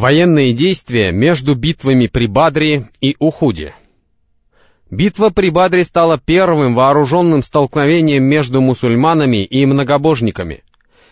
Военные 0.00 0.54
действия 0.54 1.12
между 1.12 1.54
битвами 1.54 2.06
при 2.06 2.26
Бадре 2.26 2.88
и 3.02 3.16
Ухуде. 3.18 3.74
Битва 4.90 5.28
при 5.28 5.50
Бадре 5.50 5.84
стала 5.84 6.18
первым 6.18 6.74
вооруженным 6.74 7.42
столкновением 7.42 8.24
между 8.24 8.62
мусульманами 8.62 9.44
и 9.44 9.66
многобожниками. 9.66 10.64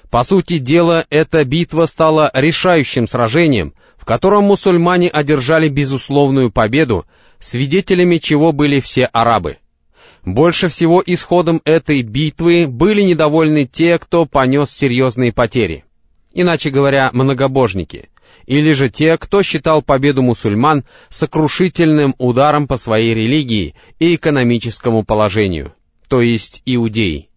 По 0.08 0.22
сути 0.22 0.56
дела, 0.56 1.04
эта 1.10 1.44
битва 1.44 1.84
стала 1.84 2.30
решающим 2.32 3.06
сражением, 3.06 3.74
в 3.98 4.06
котором 4.06 4.44
мусульмане 4.44 5.10
одержали 5.10 5.68
безусловную 5.68 6.50
победу, 6.50 7.04
свидетелями 7.40 8.16
чего 8.16 8.52
были 8.52 8.80
все 8.80 9.04
арабы. 9.04 9.58
Больше 10.24 10.68
всего 10.68 11.02
исходом 11.04 11.60
этой 11.66 12.00
битвы 12.00 12.66
были 12.66 13.02
недовольны 13.02 13.66
те, 13.66 13.98
кто 13.98 14.24
понес 14.24 14.70
серьезные 14.70 15.34
потери. 15.34 15.84
Иначе 16.32 16.70
говоря, 16.70 17.10
многобожники— 17.12 18.08
или 18.48 18.72
же 18.72 18.88
те, 18.88 19.18
кто 19.18 19.42
считал 19.42 19.82
победу 19.82 20.22
мусульман 20.22 20.84
сокрушительным 21.10 22.14
ударом 22.16 22.66
по 22.66 22.78
своей 22.78 23.12
религии 23.12 23.74
и 23.98 24.14
экономическому 24.14 25.04
положению, 25.04 25.74
то 26.08 26.22
есть 26.22 26.62
иудеи. 26.64 27.28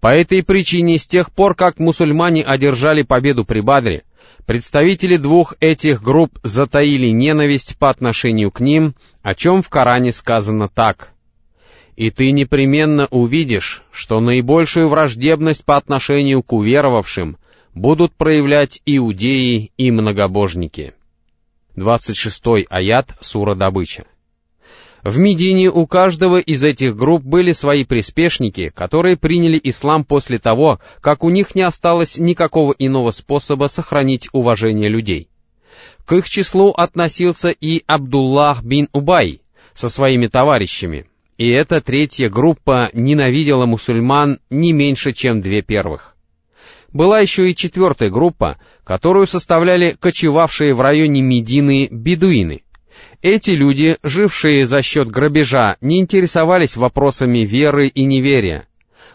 По 0.00 0.08
этой 0.08 0.42
причине, 0.42 0.98
с 0.98 1.06
тех 1.06 1.30
пор, 1.30 1.54
как 1.54 1.78
мусульмане 1.78 2.42
одержали 2.42 3.02
победу 3.02 3.44
при 3.44 3.60
Бадре, 3.60 4.02
представители 4.44 5.16
двух 5.16 5.54
этих 5.60 6.02
групп 6.02 6.40
затаили 6.42 7.06
ненависть 7.06 7.78
по 7.78 7.88
отношению 7.88 8.50
к 8.50 8.58
ним, 8.58 8.96
о 9.22 9.34
чем 9.34 9.62
в 9.62 9.68
Коране 9.68 10.10
сказано 10.10 10.68
так. 10.68 11.12
«И 11.94 12.10
ты 12.10 12.32
непременно 12.32 13.06
увидишь, 13.12 13.84
что 13.92 14.18
наибольшую 14.18 14.88
враждебность 14.88 15.64
по 15.64 15.76
отношению 15.76 16.42
к 16.42 16.52
уверовавшим 16.52 17.36
будут 17.74 18.14
проявлять 18.14 18.80
иудеи 18.86 19.72
и 19.76 19.90
многобожники. 19.90 20.94
26 21.76 22.66
аят 22.68 23.16
Сура 23.20 23.54
Добыча. 23.54 24.04
В 25.02 25.18
Медине 25.18 25.68
у 25.68 25.86
каждого 25.86 26.38
из 26.38 26.62
этих 26.62 26.94
групп 26.94 27.24
были 27.24 27.52
свои 27.52 27.84
приспешники, 27.84 28.68
которые 28.68 29.16
приняли 29.16 29.60
ислам 29.62 30.04
после 30.04 30.38
того, 30.38 30.78
как 31.00 31.24
у 31.24 31.30
них 31.30 31.56
не 31.56 31.62
осталось 31.62 32.18
никакого 32.18 32.72
иного 32.78 33.10
способа 33.10 33.64
сохранить 33.64 34.28
уважение 34.32 34.88
людей. 34.88 35.28
К 36.04 36.12
их 36.12 36.28
числу 36.28 36.70
относился 36.70 37.50
и 37.50 37.82
Абдуллах 37.86 38.62
бин 38.62 38.88
Убай 38.92 39.40
со 39.74 39.88
своими 39.88 40.28
товарищами, 40.28 41.06
и 41.36 41.48
эта 41.48 41.80
третья 41.80 42.28
группа 42.28 42.90
ненавидела 42.92 43.66
мусульман 43.66 44.38
не 44.50 44.72
меньше, 44.72 45.12
чем 45.12 45.40
две 45.40 45.62
первых 45.62 46.12
была 46.92 47.20
еще 47.20 47.50
и 47.50 47.56
четвертая 47.56 48.10
группа, 48.10 48.58
которую 48.84 49.26
составляли 49.26 49.96
кочевавшие 49.98 50.74
в 50.74 50.80
районе 50.80 51.22
Медины 51.22 51.88
бедуины. 51.90 52.62
Эти 53.22 53.50
люди, 53.50 53.96
жившие 54.02 54.66
за 54.66 54.82
счет 54.82 55.08
грабежа, 55.08 55.76
не 55.80 56.00
интересовались 56.00 56.76
вопросами 56.76 57.40
веры 57.40 57.88
и 57.88 58.04
неверия. 58.04 58.66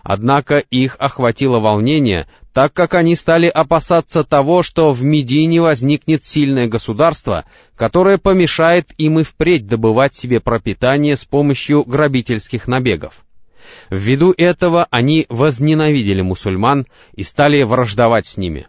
Однако 0.01 0.57
их 0.57 0.95
охватило 0.99 1.59
волнение, 1.59 2.27
так 2.53 2.73
как 2.73 2.95
они 2.95 3.15
стали 3.15 3.47
опасаться 3.47 4.23
того, 4.23 4.63
что 4.63 4.91
в 4.91 5.03
Медине 5.03 5.61
возникнет 5.61 6.23
сильное 6.23 6.67
государство, 6.67 7.43
которое 7.75 8.17
помешает 8.17 8.87
им 8.97 9.19
и 9.19 9.23
впредь 9.23 9.67
добывать 9.67 10.15
себе 10.15 10.39
пропитание 10.39 11.17
с 11.17 11.25
помощью 11.25 11.83
грабительских 11.83 12.67
набегов. 12.67 13.25
Ввиду 13.89 14.33
этого 14.37 14.87
они 14.91 15.25
возненавидели 15.29 16.21
мусульман 16.21 16.85
и 17.13 17.23
стали 17.23 17.63
враждовать 17.63 18.25
с 18.25 18.37
ними. 18.37 18.67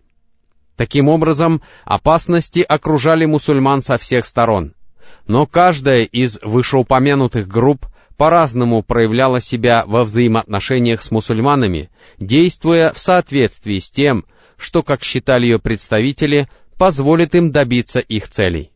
Таким 0.77 1.09
образом, 1.09 1.61
опасности 1.85 2.61
окружали 2.61 3.25
мусульман 3.25 3.83
со 3.83 3.97
всех 3.97 4.25
сторон. 4.25 4.75
Но 5.27 5.45
каждая 5.47 6.03
из 6.03 6.39
вышеупомянутых 6.43 7.49
групп 7.49 7.87
по-разному 8.17 8.83
проявляла 8.83 9.41
себя 9.41 9.85
во 9.87 10.03
взаимоотношениях 10.03 11.03
с 11.03 11.11
мусульманами, 11.11 11.91
действуя 12.19 12.93
в 12.93 12.99
соответствии 12.99 13.79
с 13.79 13.91
тем, 13.91 14.25
что, 14.57 14.83
как 14.83 15.03
считали 15.03 15.47
ее 15.47 15.59
представители, 15.59 16.47
позволит 16.79 17.35
им 17.35 17.51
добиться 17.51 18.01
их 18.01 18.29
целей. 18.29 18.71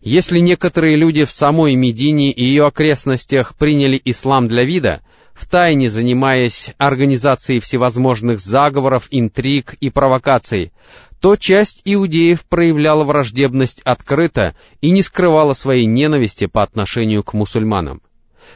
Если 0.00 0.38
некоторые 0.38 0.96
люди 0.96 1.24
в 1.24 1.30
самой 1.30 1.74
Медине 1.74 2.32
и 2.32 2.44
ее 2.44 2.64
окрестностях 2.64 3.54
приняли 3.56 4.00
ислам 4.04 4.48
для 4.48 4.64
вида, 4.64 5.02
втайне 5.34 5.88
занимаясь 5.88 6.74
организацией 6.78 7.60
всевозможных 7.60 8.40
заговоров, 8.40 9.08
интриг 9.10 9.74
и 9.80 9.90
провокаций, 9.90 10.72
то 11.20 11.36
часть 11.36 11.82
иудеев 11.84 12.44
проявляла 12.46 13.04
враждебность 13.04 13.82
открыто 13.84 14.54
и 14.80 14.90
не 14.90 15.02
скрывала 15.02 15.52
своей 15.52 15.86
ненависти 15.86 16.46
по 16.46 16.62
отношению 16.62 17.22
к 17.22 17.34
мусульманам. 17.34 18.00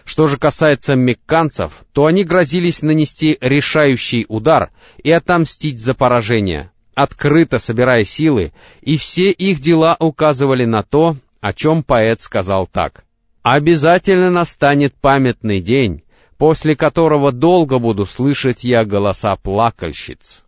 Что 0.05 0.27
же 0.27 0.39
касается 0.39 0.97
мекканцев, 0.97 1.85
то 1.93 2.07
они 2.07 2.25
грозились 2.25 2.83
нанести 2.83 3.39
решающий 3.41 4.27
удар 4.29 4.71
и 5.03 5.11
отомстить 5.11 5.79
за 5.79 5.95
поражение, 5.95 6.73
открыто 6.95 7.59
собирая 7.59 8.03
силы, 8.03 8.53
и 8.83 8.97
все 8.97 9.31
их 9.31 9.61
дела 9.61 9.97
указывали 9.99 10.65
на 10.65 10.83
то, 10.83 11.17
о 11.41 11.53
чем 11.53 11.83
поэт 11.83 12.21
сказал 12.21 12.67
так. 12.67 13.05
«Обязательно 13.43 14.31
настанет 14.31 14.95
памятный 14.95 15.61
день, 15.61 16.03
после 16.39 16.77
которого 16.77 17.33
долго 17.33 17.79
буду 17.79 18.07
слышать 18.07 18.65
я 18.65 18.85
голоса 18.85 19.37
плакальщиц. 19.37 20.45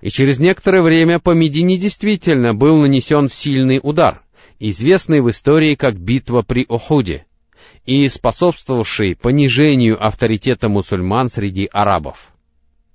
И 0.00 0.10
через 0.10 0.38
некоторое 0.38 0.82
время 0.82 1.18
по 1.18 1.30
Медине 1.30 1.76
действительно 1.76 2.54
был 2.54 2.76
нанесен 2.76 3.28
сильный 3.28 3.80
удар, 3.82 4.22
известный 4.60 5.20
в 5.20 5.28
истории 5.28 5.74
как 5.74 5.98
битва 5.98 6.42
при 6.42 6.64
Охуде, 6.68 7.26
и 7.84 8.06
способствовавший 8.08 9.16
понижению 9.16 10.04
авторитета 10.04 10.68
мусульман 10.68 11.28
среди 11.28 11.68
арабов. 11.72 12.32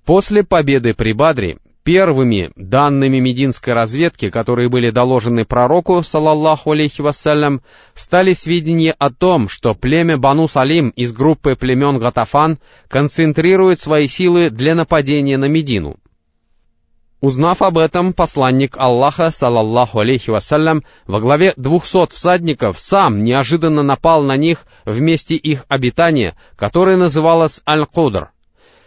После 0.06 0.44
победы 0.44 0.94
при 0.94 1.14
Бадре 1.14 1.58
Первыми 1.84 2.50
данными 2.56 3.20
мединской 3.20 3.74
разведки, 3.74 4.30
которые 4.30 4.70
были 4.70 4.90
доложены 4.90 5.44
пророку, 5.44 6.02
салаллаху 6.02 6.72
алейхи 6.72 7.02
вассалям, 7.02 7.62
стали 7.94 8.32
сведения 8.32 8.96
о 8.98 9.10
том, 9.10 9.50
что 9.50 9.74
племя 9.74 10.18
Бану 10.18 10.48
Салим 10.48 10.90
из 10.90 11.12
группы 11.12 11.56
племен 11.58 12.00
Гатафан 12.00 12.60
концентрирует 12.88 13.82
свои 13.82 14.08
силы 14.08 14.50
для 14.50 14.76
нападения 14.76 15.38
на 15.38 15.50
Медину. 15.50 15.98
Узнав 17.20 17.62
об 17.62 17.78
этом, 17.78 18.14
посланник 18.14 18.78
Аллаха, 18.78 19.30
салаллаху 19.30 20.00
алейхи 20.00 20.30
вассалям, 20.30 20.84
во 21.06 21.20
главе 21.20 21.54
двухсот 21.58 22.14
всадников 22.14 22.80
сам 22.80 23.24
неожиданно 23.26 23.84
напал 23.84 24.24
на 24.24 24.38
них 24.38 24.66
в 24.86 25.02
месте 25.02 25.36
их 25.36 25.66
обитания, 25.68 26.38
которое 26.56 26.96
называлось 26.96 27.62
Аль-Кудр, 27.68 28.32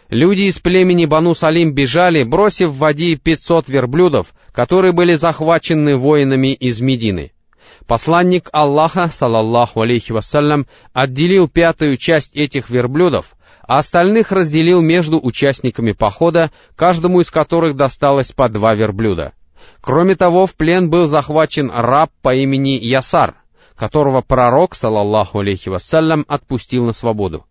Люди 0.09 0.43
из 0.43 0.59
племени 0.59 1.05
Бану 1.05 1.35
Салим 1.35 1.73
бежали, 1.73 2.23
бросив 2.23 2.69
в 2.69 2.77
воде 2.77 3.17
500 3.17 3.67
верблюдов, 3.67 4.33
которые 4.53 4.93
были 4.93 5.13
захвачены 5.13 5.97
воинами 5.97 6.53
из 6.53 6.79
Медины. 6.79 7.33
Посланник 7.87 8.49
Аллаха, 8.53 9.07
салаллаху 9.07 9.81
алейхи 9.81 10.13
вассалям, 10.13 10.65
отделил 10.93 11.49
пятую 11.49 11.97
часть 11.97 12.35
этих 12.35 12.69
верблюдов, 12.69 13.35
а 13.67 13.77
остальных 13.77 14.31
разделил 14.31 14.81
между 14.81 15.19
участниками 15.21 15.91
похода, 15.91 16.51
каждому 16.77 17.19
из 17.19 17.29
которых 17.29 17.75
досталось 17.75 18.31
по 18.31 18.47
два 18.47 18.73
верблюда. 18.75 19.33
Кроме 19.81 20.15
того, 20.15 20.45
в 20.45 20.55
плен 20.55 20.89
был 20.89 21.05
захвачен 21.05 21.69
раб 21.69 22.11
по 22.21 22.33
имени 22.33 22.79
Ясар, 22.81 23.35
которого 23.75 24.21
пророк, 24.21 24.73
салаллаху 24.73 25.39
алейхи 25.39 25.67
вассалям, 25.67 26.23
отпустил 26.29 26.85
на 26.85 26.93
свободу. 26.93 27.45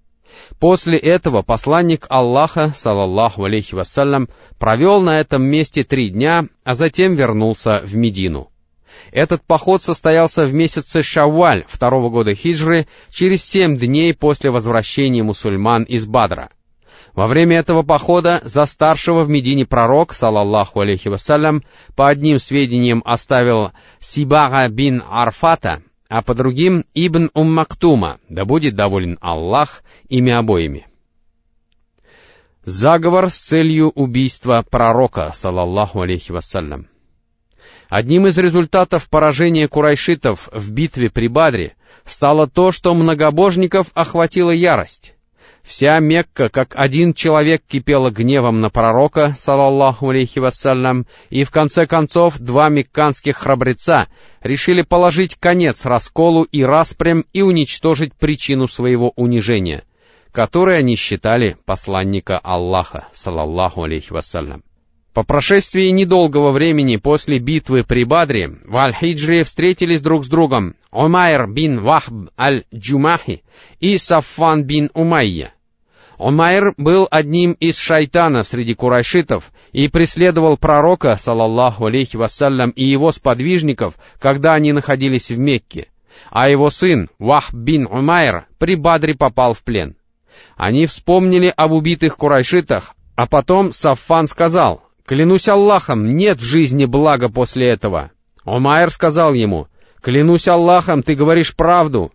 После 0.59 0.99
этого 0.99 1.43
посланник 1.43 2.07
Аллаха, 2.09 2.73
салаллаху 2.75 3.45
алейхи 3.45 3.75
вассалям, 3.75 4.29
провел 4.59 5.01
на 5.01 5.21
этом 5.21 5.45
месте 5.45 5.85
три 5.85 6.11
дня, 6.11 6.47
а 6.65 6.75
затем 6.75 7.15
вернулся 7.15 7.83
в 7.85 7.95
Медину. 7.97 8.51
Этот 9.13 9.43
поход 9.43 9.83
состоялся 9.83 10.45
в 10.45 10.55
месяце 10.55 11.03
Шавваль 11.03 11.65
второго 11.69 12.11
года 12.11 12.35
хиджры, 12.35 12.87
через 13.11 13.45
семь 13.45 13.79
дней 13.79 14.15
после 14.15 14.51
возвращения 14.51 15.23
мусульман 15.23 15.85
из 15.85 16.07
Бадра. 16.07 16.51
Во 17.15 17.27
время 17.27 17.59
этого 17.59 17.83
похода 17.83 18.41
за 18.45 18.65
старшего 18.67 19.23
в 19.23 19.31
Медине 19.31 19.65
пророк, 19.65 20.13
салаллаху 20.13 20.81
алейхи 20.81 21.09
вассалям, 21.09 21.63
по 21.97 22.09
одним 22.09 22.37
сведениям 22.37 23.03
оставил 23.07 23.73
Сибага 24.01 24.69
бин 24.69 25.03
Арфата, 25.09 25.83
а 26.09 26.23
по 26.23 26.35
другим 26.35 26.85
Ибн 26.95 27.31
Уммактума, 27.35 28.19
да 28.29 28.45
будет 28.45 28.75
доволен 28.75 29.19
Аллах 29.21 29.83
ими 30.09 30.33
обоими. 30.33 30.87
Заговор 32.65 33.31
с 33.31 33.39
целью 33.39 33.91
убийства 33.91 34.65
пророка, 34.69 35.31
салаллаху 35.33 36.01
алейхи 36.01 36.33
вассалям. 36.33 36.89
Одним 37.89 38.27
из 38.27 38.37
результатов 38.39 39.09
поражения 39.09 39.69
курайшитов 39.69 40.49
в 40.53 40.73
битве 40.73 41.09
при 41.11 41.29
Бадре 41.29 41.77
стало 42.05 42.49
то, 42.49 42.73
что 42.73 42.95
многобожников 42.95 43.89
охватила 43.95 44.51
ярость. 44.51 45.16
Вся 45.67 45.99
Мекка, 45.99 46.49
как 46.49 46.75
один 46.77 47.13
человек, 47.13 47.61
кипела 47.67 48.11
гневом 48.11 48.61
на 48.61 48.71
пророка, 48.71 49.35
салаллаху 49.37 50.11
алейхи 50.11 50.39
вассалям, 50.39 51.07
и 51.29 51.43
в 51.43 51.51
конце 51.51 51.87
концов 51.87 52.39
два 52.39 52.69
мекканских 52.69 53.37
храбреца 53.37 54.07
решили 54.43 54.83
положить 54.83 55.35
конец 55.35 55.85
расколу 55.85 56.45
и 56.45 56.63
распрям 56.63 57.25
и 57.33 57.43
уничтожить 57.43 58.15
причину 58.15 58.69
своего 58.69 59.13
унижения, 59.17 59.83
которой 60.31 60.79
они 60.79 60.95
считали 60.95 61.57
посланника 61.65 62.39
Аллаха, 62.39 63.09
салаллаху 63.13 63.83
алейхи 63.83 64.13
вассалям. 64.13 64.63
По 65.15 65.25
прошествии 65.25 65.89
недолгого 65.89 66.53
времени 66.53 66.97
после 66.97 67.41
битвы 67.41 67.83
при 67.83 68.05
Бадре 68.05 68.59
в 68.65 68.77
Аль-Хиджре 68.77 69.43
встретились 69.43 70.01
друг 70.01 70.27
с 70.27 70.29
другом 70.29 70.77
Омайр 70.93 71.49
бин 71.51 71.81
Вахб 71.81 72.31
аль-Джумахи 72.39 73.43
и 73.81 73.99
Саффан 73.99 74.63
бин 74.63 74.91
Умайя. 74.95 75.56
Омайр 76.19 76.73
был 76.79 77.07
одним 77.11 77.53
из 77.53 77.79
шайтанов 77.79 78.49
среди 78.49 78.75
курайшитов 78.75 79.53
и 79.73 79.89
преследовал 79.89 80.57
пророка, 80.57 81.17
салаллаху 81.17 81.87
алейхи 81.87 82.17
вассалям, 82.17 82.71
и 82.71 82.85
его 82.85 83.13
сподвижников, 83.13 83.95
когда 84.19 84.55
они 84.55 84.73
находились 84.73 85.31
в 85.31 85.39
Мекке, 85.39 85.89
а 86.31 86.49
его 86.49 86.71
сын, 86.71 87.11
Вахб 87.19 87.55
бин 87.55 87.87
Умайр, 87.87 88.47
при 88.59 88.77
Бадре 88.77 89.15
попал 89.15 89.53
в 89.53 89.63
плен. 89.63 89.97
Они 90.57 90.87
вспомнили 90.87 91.53
об 91.55 91.73
убитых 91.73 92.17
курайшитах, 92.17 92.95
а 93.15 93.27
потом 93.27 93.73
Саффан 93.73 94.27
сказал, 94.27 94.83
«Клянусь 95.05 95.49
Аллахом, 95.49 96.17
нет 96.17 96.39
в 96.39 96.45
жизни 96.45 96.87
блага 96.87 97.29
после 97.29 97.69
этого». 97.69 98.11
Омайр 98.45 98.91
сказал 98.91 99.35
ему, 99.35 99.69
«Клянусь 100.01 100.49
Аллахом, 100.49 101.03
ты 101.03 101.15
говоришь 101.15 101.55
правду». 101.55 102.13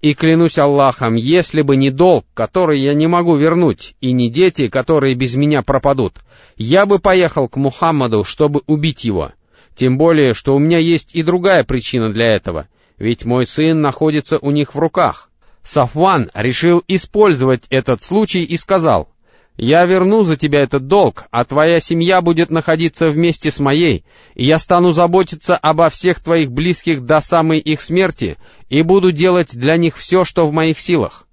И 0.00 0.14
клянусь 0.14 0.58
Аллахом, 0.58 1.14
если 1.14 1.60
бы 1.60 1.76
не 1.76 1.90
долг, 1.90 2.24
который 2.32 2.80
я 2.80 2.94
не 2.94 3.06
могу 3.06 3.36
вернуть, 3.36 3.94
и 4.00 4.12
не 4.12 4.30
дети, 4.30 4.68
которые 4.68 5.14
без 5.14 5.36
меня 5.36 5.62
пропадут, 5.62 6.14
я 6.56 6.86
бы 6.86 6.98
поехал 6.98 7.48
к 7.48 7.56
Мухаммаду, 7.56 8.24
чтобы 8.24 8.62
убить 8.66 9.04
его. 9.04 9.32
Тем 9.74 9.98
более, 9.98 10.32
что 10.32 10.54
у 10.54 10.58
меня 10.58 10.78
есть 10.78 11.10
и 11.14 11.22
другая 11.22 11.64
причина 11.64 12.10
для 12.10 12.34
этого, 12.34 12.68
ведь 12.98 13.24
мой 13.24 13.44
сын 13.44 13.80
находится 13.80 14.38
у 14.38 14.50
них 14.50 14.74
в 14.74 14.78
руках. 14.78 15.28
Сафван 15.62 16.30
решил 16.32 16.82
использовать 16.88 17.64
этот 17.68 18.00
случай 18.00 18.42
и 18.42 18.56
сказал— 18.56 19.08
я 19.62 19.84
верну 19.84 20.22
за 20.22 20.38
тебя 20.38 20.62
этот 20.62 20.86
долг, 20.86 21.24
а 21.30 21.44
твоя 21.44 21.80
семья 21.80 22.22
будет 22.22 22.48
находиться 22.48 23.08
вместе 23.08 23.50
с 23.50 23.60
моей, 23.60 24.06
и 24.34 24.46
я 24.46 24.58
стану 24.58 24.88
заботиться 24.88 25.54
обо 25.54 25.90
всех 25.90 26.20
твоих 26.20 26.50
близких 26.50 27.04
до 27.04 27.20
самой 27.20 27.58
их 27.58 27.82
смерти, 27.82 28.38
и 28.70 28.80
буду 28.80 29.12
делать 29.12 29.54
для 29.54 29.76
них 29.76 29.98
все, 29.98 30.24
что 30.24 30.44
в 30.44 30.52
моих 30.52 30.78
силах». 30.78 31.26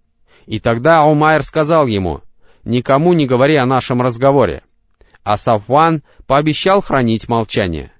И 0.45 0.59
тогда 0.59 1.05
Умайр 1.05 1.41
сказал 1.41 1.87
ему, 1.87 2.19
«Никому 2.65 3.13
не 3.13 3.27
говори 3.27 3.55
о 3.55 3.65
нашем 3.65 4.01
разговоре». 4.01 4.61
А 5.23 5.37
Сафван 5.37 6.03
пообещал 6.25 6.81
хранить 6.81 7.29
молчание. 7.29 7.93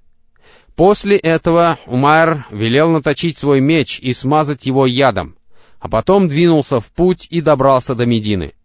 После 0.76 1.16
этого 1.16 1.78
Умайр 1.86 2.46
велел 2.52 2.92
наточить 2.92 3.38
свой 3.38 3.62
меч 3.62 3.98
и 4.02 4.12
смазать 4.12 4.66
его 4.66 4.86
ядом, 4.86 5.38
а 5.80 5.88
потом 5.88 6.28
двинулся 6.28 6.82
в 6.82 6.92
путь 6.92 7.28
и 7.30 7.40
добрался 7.40 7.96
до 7.96 8.06
Медины. 8.06 8.57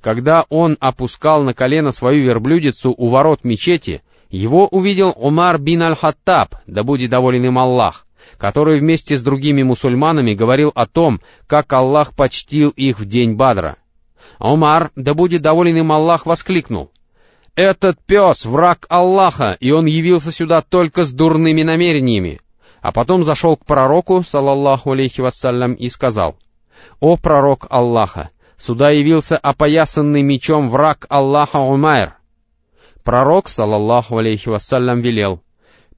Когда 0.00 0.46
он 0.48 0.76
опускал 0.80 1.42
на 1.42 1.52
колено 1.52 1.92
свою 1.92 2.24
верблюдицу 2.24 2.94
у 2.96 3.08
ворот 3.08 3.44
мечети, 3.44 4.02
его 4.30 4.66
увидел 4.68 5.12
Умар 5.14 5.58
бин 5.58 5.82
аль-Хаттаб, 5.82 6.54
да 6.66 6.82
будет 6.82 7.10
доволен 7.10 7.44
им 7.44 7.58
Аллах, 7.58 8.06
который 8.38 8.78
вместе 8.78 9.16
с 9.16 9.22
другими 9.22 9.62
мусульманами 9.62 10.32
говорил 10.32 10.72
о 10.74 10.86
том, 10.86 11.20
как 11.46 11.72
Аллах 11.72 12.14
почтил 12.14 12.70
их 12.70 12.98
в 12.98 13.04
день 13.04 13.34
Бадра. 13.34 13.76
Умар, 14.38 14.90
да 14.96 15.12
будет 15.12 15.42
доволен 15.42 15.76
им 15.76 15.92
Аллах, 15.92 16.24
воскликнул. 16.24 16.90
«Этот 17.56 17.98
пес— 18.06 18.44
враг 18.46 18.86
Аллаха, 18.88 19.56
и 19.60 19.70
он 19.72 19.84
явился 19.84 20.32
сюда 20.32 20.62
только 20.62 21.02
с 21.02 21.12
дурными 21.12 21.62
намерениями». 21.62 22.40
А 22.80 22.92
потом 22.92 23.24
зашел 23.24 23.58
к 23.58 23.66
пророку, 23.66 24.22
салаллаху 24.22 24.92
алейхи 24.92 25.20
вассалям, 25.20 25.74
и 25.74 25.90
сказал, 25.90 26.36
«О 27.00 27.16
пророк 27.16 27.66
Аллаха, 27.68 28.30
Сюда 28.60 28.90
явился 28.90 29.38
опоясанный 29.38 30.20
мечом 30.20 30.68
враг 30.68 31.06
Аллаха 31.08 31.60
Умайр. 31.60 32.16
Пророк, 33.02 33.48
салаллаху 33.48 34.18
алейхи 34.18 34.50
вассалям, 34.50 35.00
велел, 35.00 35.42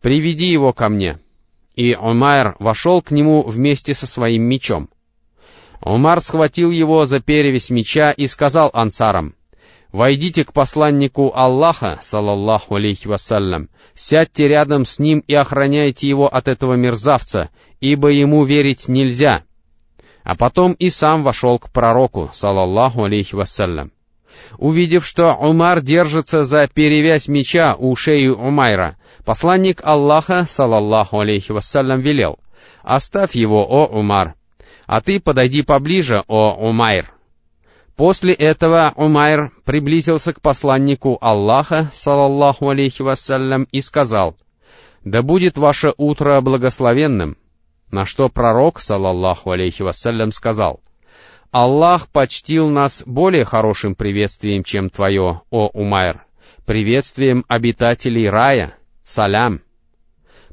«Приведи 0.01 0.47
его 0.47 0.73
ко 0.73 0.89
мне». 0.89 1.19
И 1.75 1.97
Умайр 1.97 2.55
вошел 2.61 3.03
к 3.03 3.11
нему 3.11 3.43
вместе 3.43 3.95
со 3.95 4.07
своим 4.07 4.45
мечом. 4.45 4.91
Умар 5.81 6.21
схватил 6.21 6.71
его 6.71 7.05
за 7.05 7.19
перевесь 7.19 7.69
меча 7.69 8.13
и 8.13 8.27
сказал 8.27 8.71
ансарам, 8.73 9.35
«Войдите 9.91 10.45
к 10.45 10.53
посланнику 10.53 11.33
Аллаха, 11.35 11.99
салаллаху 12.01 12.77
алейхи 12.77 13.09
вассалям, 13.09 13.71
сядьте 13.95 14.47
рядом 14.47 14.85
с 14.85 15.01
ним 15.01 15.25
и 15.27 15.35
охраняйте 15.35 16.09
его 16.09 16.29
от 16.29 16.47
этого 16.47 16.75
мерзавца, 16.75 17.51
ибо 17.81 18.11
ему 18.11 18.45
верить 18.45 18.87
нельзя» 18.87 19.43
а 20.25 20.37
потом 20.37 20.73
и 20.73 20.91
сам 20.91 21.23
вошел 21.23 21.59
к 21.59 21.71
пророку, 21.71 22.31
салаллаху 22.33 23.05
алейхи 23.05 23.35
вассалям. 23.35 23.93
Увидев, 24.59 25.05
что 25.07 25.35
Умар 25.35 25.81
держится 25.81 26.43
за 26.43 26.69
перевязь 26.69 27.29
меча 27.29 27.75
у 27.79 27.95
шеи 27.97 28.29
Умайра, 28.29 28.97
посланник 29.25 29.81
Аллаха, 29.83 30.45
салаллаху 30.47 31.21
алейхи 31.21 31.53
вассалям, 31.53 32.01
велел, 32.01 32.39
«Оставь 32.83 33.35
его, 33.35 33.65
о 33.65 33.87
Умар, 33.87 34.35
а 34.87 35.01
ты 35.01 35.21
подойди 35.21 35.63
поближе, 35.63 36.23
о 36.27 36.55
Умайр». 36.55 37.13
После 37.97 38.33
этого 38.35 38.93
Умайр 38.97 39.53
приблизился 39.65 40.33
к 40.33 40.41
посланнику 40.41 41.19
Аллаха, 41.21 41.91
салаллаху 41.93 42.71
алейхи 42.71 43.03
вассалям, 43.03 43.69
и 43.71 43.81
сказал, 43.81 44.35
«Да 45.05 45.23
будет 45.23 45.59
ваше 45.59 45.93
утро 45.97 46.41
благословенным, 46.41 47.37
на 47.93 48.07
что 48.07 48.29
пророк, 48.31 48.81
салаллаху 48.81 49.51
алейхи 49.51 49.83
вассалям, 49.83 50.33
сказал, 50.33 50.81
«Аллах 51.51 52.09
почтил 52.09 52.71
нас 52.71 53.03
более 53.05 53.45
хорошим 53.45 53.95
приветствием, 53.95 54.65
чем 54.65 54.89
твое, 54.89 55.43
о 55.51 55.67
Умайр, 55.69 56.25
приветствием 56.65 57.45
обитателей 57.49 58.29
рая, 58.31 58.75
салям». 59.05 59.61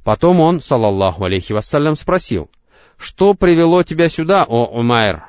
Потом 0.03 0.41
он, 0.41 0.59
салаллаху 0.59 1.23
алейхи 1.23 1.53
вассалям, 1.53 1.95
спросил, 1.95 2.49
«Что 2.97 3.33
привело 3.33 3.83
тебя 3.83 4.09
сюда, 4.09 4.43
о 4.43 4.65
Умайр?» 4.65 5.23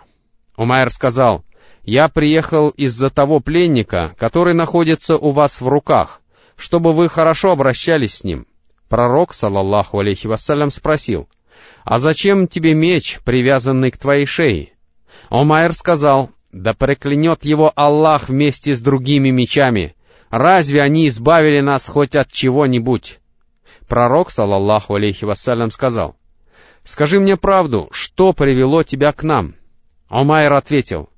Умайр 0.56 0.90
сказал, 0.90 1.44
«Я 1.84 2.08
приехал 2.08 2.70
из-за 2.70 3.10
того 3.10 3.38
пленника, 3.38 4.14
который 4.18 4.54
находится 4.54 5.16
у 5.16 5.30
вас 5.30 5.60
в 5.60 5.68
руках, 5.68 6.20
чтобы 6.56 6.92
вы 6.92 7.08
хорошо 7.08 7.52
обращались 7.52 8.16
с 8.16 8.24
ним». 8.24 8.46
Пророк, 8.88 9.32
салаллаху 9.32 10.00
алейхи 10.00 10.26
вассалям, 10.26 10.72
спросил, 10.72 11.28
«А 11.90 11.98
зачем 11.98 12.46
тебе 12.46 12.72
меч, 12.72 13.18
привязанный 13.24 13.90
к 13.90 13.98
твоей 13.98 14.24
шее?» 14.24 14.74
Омайр 15.28 15.72
сказал, 15.72 16.30
«Да 16.52 16.72
проклянет 16.72 17.44
его 17.44 17.72
Аллах 17.74 18.28
вместе 18.28 18.76
с 18.76 18.80
другими 18.80 19.30
мечами! 19.30 19.96
Разве 20.30 20.82
они 20.82 21.08
избавили 21.08 21.58
нас 21.58 21.88
хоть 21.88 22.14
от 22.14 22.30
чего-нибудь?» 22.30 23.18
Пророк, 23.88 24.30
салаллаху 24.30 24.94
алейхи 24.94 25.24
вассалям, 25.24 25.72
сказал, 25.72 26.14
«Скажи 26.84 27.18
мне 27.18 27.36
правду, 27.36 27.88
что 27.90 28.32
привело 28.34 28.84
тебя 28.84 29.10
к 29.10 29.24
нам?» 29.24 29.56
Омайр 30.08 30.52
ответил, 30.52 31.10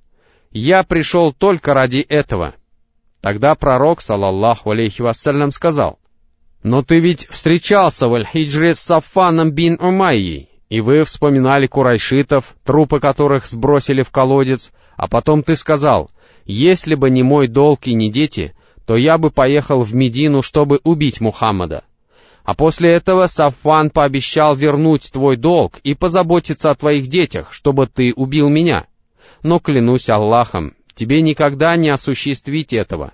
«Я 0.52 0.84
пришел 0.84 1.34
только 1.34 1.74
ради 1.74 1.98
этого». 1.98 2.54
Тогда 3.20 3.56
пророк, 3.56 4.00
салаллаху 4.00 4.70
алейхи 4.70 5.02
вассалям, 5.02 5.52
сказал, 5.52 5.98
«Но 6.62 6.82
ты 6.82 6.98
ведь 6.98 7.28
встречался 7.28 8.08
в 8.08 8.14
Аль-Хиджре 8.14 8.74
с 8.74 8.80
Сафаном 8.80 9.50
бин 9.50 9.78
Умайей, 9.78 10.48
и 10.72 10.80
вы 10.80 11.04
вспоминали 11.04 11.66
курайшитов, 11.66 12.56
трупы 12.64 12.98
которых 12.98 13.44
сбросили 13.44 14.00
в 14.00 14.10
колодец, 14.10 14.72
а 14.96 15.06
потом 15.06 15.42
ты 15.42 15.54
сказал, 15.54 16.10
если 16.46 16.94
бы 16.94 17.10
не 17.10 17.22
мой 17.22 17.46
долг 17.46 17.80
и 17.86 17.92
не 17.92 18.10
дети, 18.10 18.54
то 18.86 18.96
я 18.96 19.18
бы 19.18 19.30
поехал 19.30 19.82
в 19.82 19.94
Медину, 19.94 20.40
чтобы 20.40 20.80
убить 20.82 21.20
Мухаммада. 21.20 21.84
А 22.42 22.54
после 22.54 22.90
этого 22.90 23.26
Сафван 23.26 23.90
пообещал 23.90 24.56
вернуть 24.56 25.12
твой 25.12 25.36
долг 25.36 25.74
и 25.84 25.92
позаботиться 25.92 26.70
о 26.70 26.74
твоих 26.74 27.06
детях, 27.06 27.52
чтобы 27.52 27.86
ты 27.86 28.14
убил 28.16 28.48
меня. 28.48 28.86
Но 29.42 29.58
клянусь 29.58 30.08
Аллахом, 30.08 30.72
тебе 30.94 31.20
никогда 31.20 31.76
не 31.76 31.90
осуществить 31.90 32.72
этого. 32.72 33.12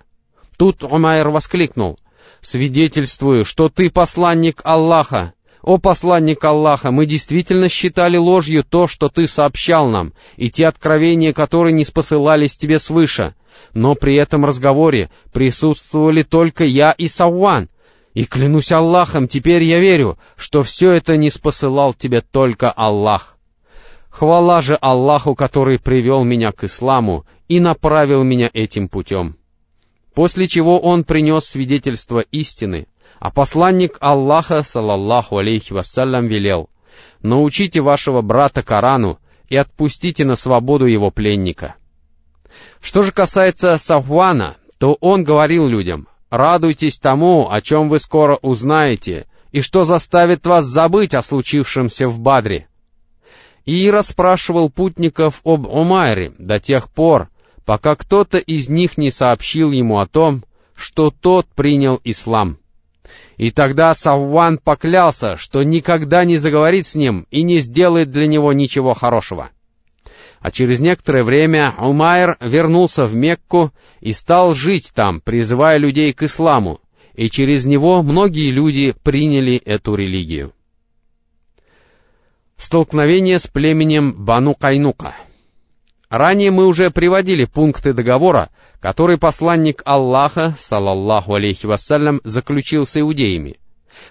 Тут 0.57 0.85
Умайр 0.85 1.31
воскликнул, 1.31 1.99
«Свидетельствую, 2.41 3.45
что 3.45 3.69
ты 3.69 3.91
посланник 3.91 4.61
Аллаха, 4.63 5.33
«О 5.63 5.79
посланник 5.79 6.45
Аллаха, 6.45 6.91
мы 6.91 7.07
действительно 7.07 7.69
считали 7.69 8.17
ложью 8.17 8.65
то, 8.65 8.87
что 8.87 9.09
ты 9.09 9.27
сообщал 9.27 9.89
нам, 9.89 10.13
и 10.37 10.51
те 10.51 10.67
откровения, 10.67 11.33
которые 11.33 11.73
не 11.73 11.85
спосылались 11.85 12.57
тебе 12.57 12.79
свыше. 12.79 13.35
Но 13.75 13.95
при 13.95 14.17
этом 14.17 14.45
разговоре 14.45 15.11
присутствовали 15.33 16.23
только 16.23 16.65
я 16.65 16.93
и 16.93 17.09
Савван. 17.09 17.69
И 18.15 18.25
клянусь 18.25 18.73
Аллахом, 18.73 19.29
теперь 19.29 19.63
я 19.63 19.79
верю, 19.79 20.19
что 20.37 20.63
все 20.63 20.93
это 20.93 21.17
не 21.17 21.31
спосылал 21.31 21.95
тебе 21.95 22.21
только 22.21 22.71
Аллах. 22.71 23.37
Хвала 24.11 24.63
же 24.63 24.77
Аллаху, 24.81 25.35
который 25.35 25.79
привел 25.79 26.25
меня 26.25 26.51
к 26.53 26.65
исламу, 26.65 27.27
и 27.49 27.61
направил 27.61 28.25
меня 28.25 28.51
этим 28.53 28.89
путем. 28.89 29.37
После 30.15 30.49
чего 30.49 30.81
он 30.81 31.05
принес 31.05 31.45
свидетельство 31.45 32.19
истины, 32.19 32.89
а 33.21 33.31
посланник 33.31 33.97
Аллаха, 34.01 34.63
салаллаху 34.63 35.39
алейхи 35.39 35.73
вассалям, 35.73 36.27
велел, 36.27 36.71
«Научите 37.23 37.81
вашего 37.81 38.23
брата 38.23 38.63
Корану 38.63 39.19
и 39.49 39.57
отпустите 39.57 40.25
на 40.25 40.37
свободу 40.37 40.87
его 40.87 41.11
пленника». 41.11 41.75
Что 42.81 43.03
же 43.03 43.13
касается 43.13 43.77
Сафвана, 43.77 44.57
то 44.79 44.97
он 45.01 45.25
говорил 45.25 45.67
людям, 45.67 46.09
«Радуйтесь 46.31 46.99
тому, 46.99 47.51
о 47.51 47.61
чем 47.61 47.89
вы 47.89 47.99
скоро 47.99 48.39
узнаете, 48.43 49.27
и 49.51 49.61
что 49.61 49.83
заставит 49.83 50.47
вас 50.47 50.65
забыть 50.65 51.15
о 51.15 51.23
случившемся 51.23 52.07
в 52.07 52.21
Бадре». 52.21 52.69
И 53.65 53.91
расспрашивал 53.91 54.71
путников 54.71 55.41
об 55.45 55.67
Умайре 55.67 56.33
до 56.39 56.59
тех 56.59 56.91
пор, 56.91 57.29
пока 57.67 57.97
кто-то 57.97 58.39
из 58.39 58.71
них 58.71 58.97
не 58.97 59.11
сообщил 59.11 59.73
ему 59.73 59.99
о 59.99 60.07
том, 60.07 60.45
что 60.75 61.11
тот 61.11 61.47
принял 61.55 62.01
ислам. 62.05 62.59
И 63.37 63.51
тогда 63.51 63.95
Савван 63.95 64.59
поклялся, 64.59 65.37
что 65.37 65.63
никогда 65.63 66.25
не 66.25 66.37
заговорит 66.37 66.87
с 66.87 66.95
ним 66.95 67.27
и 67.31 67.43
не 67.43 67.59
сделает 67.59 68.11
для 68.11 68.27
него 68.27 68.53
ничего 68.53 68.95
хорошего. 68.95 69.51
А 70.41 70.51
через 70.51 70.81
некоторое 70.81 71.25
время 71.25 71.75
Умайр 71.79 72.37
вернулся 72.41 73.05
в 73.05 73.15
Мекку 73.15 73.73
и 74.01 74.13
стал 74.13 74.55
жить 74.55 74.93
там, 74.95 75.21
призывая 75.21 75.79
людей 75.79 76.13
к 76.13 76.23
исламу, 76.23 76.81
и 77.15 77.29
через 77.29 77.65
него 77.65 78.03
многие 78.03 78.51
люди 78.51 78.95
приняли 79.03 79.57
эту 79.57 79.95
религию. 79.95 80.53
Столкновение 82.57 83.39
с 83.39 83.47
племенем 83.47 84.25
Бану 84.25 84.55
Кайнука— 84.55 85.15
Ранее 86.09 86.51
мы 86.51 86.67
уже 86.67 86.91
приводили 86.91 87.45
пункты 87.45 87.93
договора, 87.93 88.49
который 88.81 89.19
посланник 89.19 89.83
Аллаха, 89.85 90.55
салаллаху 90.57 91.35
алейхи 91.35 91.67
вассалям, 91.67 92.23
заключил 92.25 92.87
с 92.87 92.99
иудеями. 92.99 93.59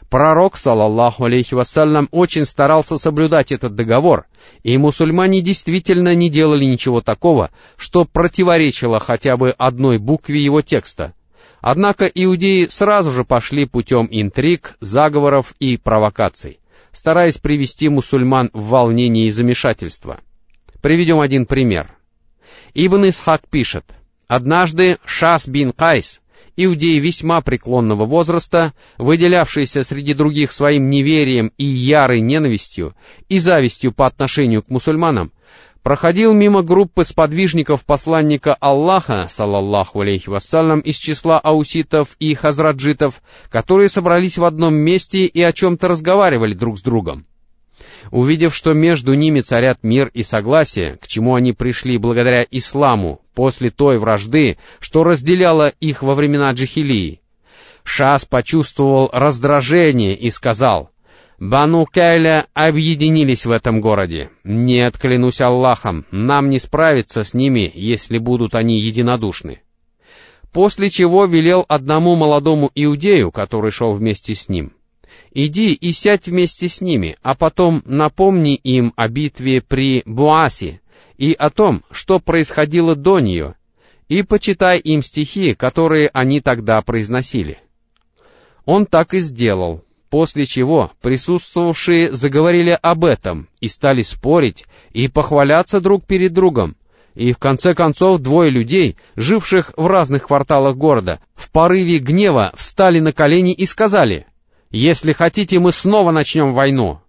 Пророк, 0.09 0.57
салаллаху 0.57 1.23
алейхи 1.23 1.55
вассалям, 1.55 2.07
очень 2.11 2.45
старался 2.45 2.99
соблюдать 2.99 3.51
этот 3.51 3.73
договор, 3.73 4.27
и 4.61 4.77
мусульмане 4.77 5.41
действительно 5.41 6.13
не 6.13 6.29
делали 6.29 6.65
ничего 6.65 7.01
такого, 7.01 7.49
что 7.77 8.05
противоречило 8.05 8.99
хотя 8.99 9.35
бы 9.35 9.49
одной 9.57 9.97
букве 9.97 10.43
его 10.43 10.61
текста. 10.61 11.13
Однако 11.61 12.05
иудеи 12.05 12.67
сразу 12.67 13.09
же 13.09 13.23
пошли 13.23 13.65
путем 13.65 14.07
интриг, 14.11 14.75
заговоров 14.81 15.55
и 15.59 15.77
провокаций, 15.77 16.59
стараясь 16.91 17.39
привести 17.39 17.89
мусульман 17.89 18.51
в 18.53 18.67
волнение 18.67 19.25
и 19.25 19.31
замешательство— 19.31 20.19
Приведем 20.87 21.19
один 21.19 21.45
пример. 21.45 21.97
Ибн 22.73 23.09
Исхак 23.09 23.41
пишет, 23.49 23.83
«Однажды 24.29 24.99
Шас 25.03 25.45
бин 25.45 25.73
Кайс, 25.73 26.21
иудей 26.55 26.99
весьма 26.99 27.41
преклонного 27.41 28.05
возраста, 28.05 28.71
выделявшийся 28.97 29.83
среди 29.83 30.13
других 30.13 30.49
своим 30.49 30.89
неверием 30.89 31.51
и 31.57 31.65
ярой 31.65 32.21
ненавистью 32.21 32.95
и 33.27 33.37
завистью 33.37 33.91
по 33.91 34.07
отношению 34.07 34.63
к 34.63 34.69
мусульманам, 34.69 35.33
проходил 35.83 36.33
мимо 36.33 36.63
группы 36.63 37.03
сподвижников 37.03 37.83
посланника 37.83 38.53
Аллаха, 38.53 39.25
салаллаху 39.27 39.99
алейхи 39.99 40.29
вассалям, 40.29 40.79
из 40.79 40.95
числа 40.95 41.37
ауситов 41.37 42.15
и 42.19 42.33
хазраджитов, 42.33 43.21
которые 43.49 43.89
собрались 43.89 44.37
в 44.37 44.45
одном 44.45 44.73
месте 44.73 45.25
и 45.25 45.43
о 45.43 45.51
чем-то 45.51 45.89
разговаривали 45.89 46.53
друг 46.53 46.79
с 46.79 46.81
другом. 46.81 47.25
Увидев, 48.11 48.55
что 48.55 48.73
между 48.73 49.13
ними 49.13 49.39
царят 49.39 49.79
мир 49.83 50.09
и 50.13 50.23
согласие, 50.23 50.97
к 50.97 51.07
чему 51.07 51.35
они 51.35 51.53
пришли 51.53 51.97
благодаря 51.97 52.45
исламу 52.49 53.21
после 53.35 53.69
той 53.69 53.97
вражды, 53.97 54.57
что 54.79 55.03
разделяла 55.03 55.73
их 55.79 56.03
во 56.03 56.13
времена 56.13 56.51
джихилии, 56.51 57.21
Шас 57.83 58.25
почувствовал 58.25 59.09
раздражение 59.13 60.13
и 60.13 60.29
сказал, 60.29 60.89
«Бану 61.39 61.85
Кайля 61.85 62.47
объединились 62.53 63.45
в 63.45 63.51
этом 63.51 63.79
городе. 63.79 64.29
Нет, 64.43 64.97
клянусь 64.97 65.39
Аллахом, 65.39 66.05
нам 66.11 66.49
не 66.49 66.59
справиться 66.59 67.23
с 67.23 67.33
ними, 67.33 67.71
если 67.73 68.17
будут 68.17 68.55
они 68.55 68.77
единодушны». 68.79 69.61
После 70.51 70.89
чего 70.89 71.25
велел 71.25 71.63
одному 71.69 72.15
молодому 72.15 72.71
иудею, 72.75 73.31
который 73.31 73.71
шел 73.71 73.93
вместе 73.93 74.33
с 74.33 74.49
ним, 74.49 74.73
Иди 75.31 75.73
и 75.73 75.91
сядь 75.91 76.27
вместе 76.27 76.67
с 76.67 76.81
ними, 76.81 77.17
а 77.21 77.35
потом 77.35 77.81
напомни 77.85 78.55
им 78.55 78.93
о 78.95 79.07
битве 79.07 79.61
при 79.61 80.03
Буасе 80.05 80.81
и 81.17 81.33
о 81.33 81.49
том, 81.49 81.83
что 81.91 82.19
происходило 82.19 82.95
до 82.95 83.19
нее, 83.19 83.55
и 84.07 84.23
почитай 84.23 84.79
им 84.79 85.01
стихи, 85.01 85.53
которые 85.53 86.09
они 86.13 86.41
тогда 86.41 86.81
произносили. 86.81 87.59
Он 88.65 88.85
так 88.85 89.13
и 89.13 89.19
сделал, 89.19 89.83
после 90.09 90.45
чего 90.45 90.91
присутствовавшие 91.01 92.13
заговорили 92.13 92.77
об 92.81 93.03
этом 93.03 93.49
и 93.59 93.67
стали 93.67 94.01
спорить 94.01 94.65
и 94.91 95.07
похваляться 95.07 95.81
друг 95.81 96.05
перед 96.05 96.33
другом, 96.33 96.75
и 97.15 97.31
в 97.31 97.37
конце 97.37 97.73
концов 97.73 98.19
двое 98.19 98.51
людей, 98.51 98.95
живших 99.15 99.73
в 99.75 99.87
разных 99.87 100.27
кварталах 100.27 100.77
города, 100.77 101.19
в 101.33 101.51
порыве 101.51 101.97
гнева 101.97 102.53
встали 102.55 102.99
на 102.99 103.11
колени 103.11 103.53
и 103.53 103.65
сказали— 103.65 104.27
если 104.77 105.13
хотите, 105.13 105.59
мы 105.59 105.71
снова 105.71 106.11
начнем 106.11 106.53
войну. 106.53 106.99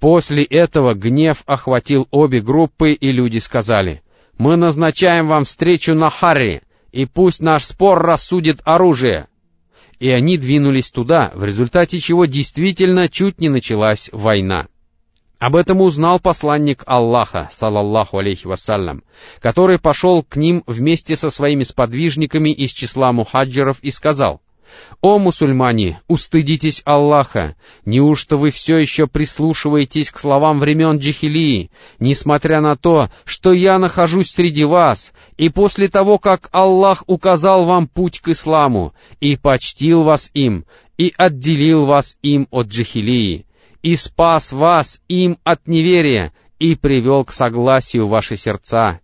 После 0.00 0.44
этого 0.44 0.94
гнев 0.94 1.42
охватил 1.46 2.06
обе 2.10 2.40
группы, 2.40 2.92
и 2.92 3.10
люди 3.10 3.38
сказали, 3.38 4.02
мы 4.38 4.56
назначаем 4.56 5.28
вам 5.28 5.44
встречу 5.44 5.94
на 5.94 6.10
Харри, 6.10 6.62
и 6.92 7.06
пусть 7.06 7.40
наш 7.40 7.64
спор 7.64 8.02
рассудит 8.02 8.60
оружие. 8.64 9.28
И 9.98 10.10
они 10.10 10.36
двинулись 10.36 10.90
туда, 10.90 11.32
в 11.34 11.44
результате 11.44 12.00
чего 12.00 12.26
действительно 12.26 13.08
чуть 13.08 13.38
не 13.40 13.48
началась 13.48 14.10
война. 14.12 14.66
Об 15.38 15.56
этом 15.56 15.80
узнал 15.80 16.20
посланник 16.20 16.82
Аллаха, 16.86 17.48
салаллаху 17.50 18.18
алейхи 18.18 18.46
вассалям, 18.46 19.02
который 19.40 19.78
пошел 19.78 20.22
к 20.22 20.36
ним 20.36 20.62
вместе 20.66 21.16
со 21.16 21.30
своими 21.30 21.64
сподвижниками 21.64 22.50
из 22.50 22.70
числа 22.70 23.12
мухаджиров 23.12 23.78
и 23.82 23.90
сказал, 23.90 24.40
«О, 25.00 25.18
мусульмане, 25.18 26.00
устыдитесь 26.08 26.82
Аллаха! 26.84 27.56
Неужто 27.84 28.36
вы 28.36 28.50
все 28.50 28.76
еще 28.78 29.06
прислушиваетесь 29.06 30.10
к 30.10 30.18
словам 30.18 30.58
времен 30.58 30.98
Джихилии, 30.98 31.70
несмотря 31.98 32.60
на 32.60 32.76
то, 32.76 33.08
что 33.24 33.52
я 33.52 33.78
нахожусь 33.78 34.30
среди 34.30 34.64
вас, 34.64 35.12
и 35.36 35.48
после 35.48 35.88
того, 35.88 36.18
как 36.18 36.48
Аллах 36.52 37.04
указал 37.06 37.66
вам 37.66 37.86
путь 37.86 38.20
к 38.20 38.28
исламу, 38.28 38.94
и 39.20 39.36
почтил 39.36 40.04
вас 40.04 40.30
им, 40.34 40.64
и 40.96 41.12
отделил 41.16 41.86
вас 41.86 42.16
им 42.22 42.48
от 42.50 42.68
Джихилии, 42.68 43.46
и 43.82 43.96
спас 43.96 44.52
вас 44.52 45.00
им 45.08 45.38
от 45.44 45.66
неверия, 45.66 46.32
и 46.58 46.74
привел 46.74 47.24
к 47.24 47.32
согласию 47.32 48.08
ваши 48.08 48.36
сердца, 48.36 49.00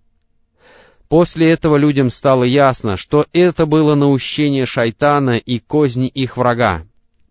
После 1.10 1.50
этого 1.50 1.76
людям 1.76 2.08
стало 2.08 2.44
ясно, 2.44 2.96
что 2.96 3.26
это 3.32 3.66
было 3.66 3.96
наущение 3.96 4.64
шайтана 4.64 5.38
и 5.38 5.58
козни 5.58 6.06
их 6.06 6.36
врага. 6.36 6.84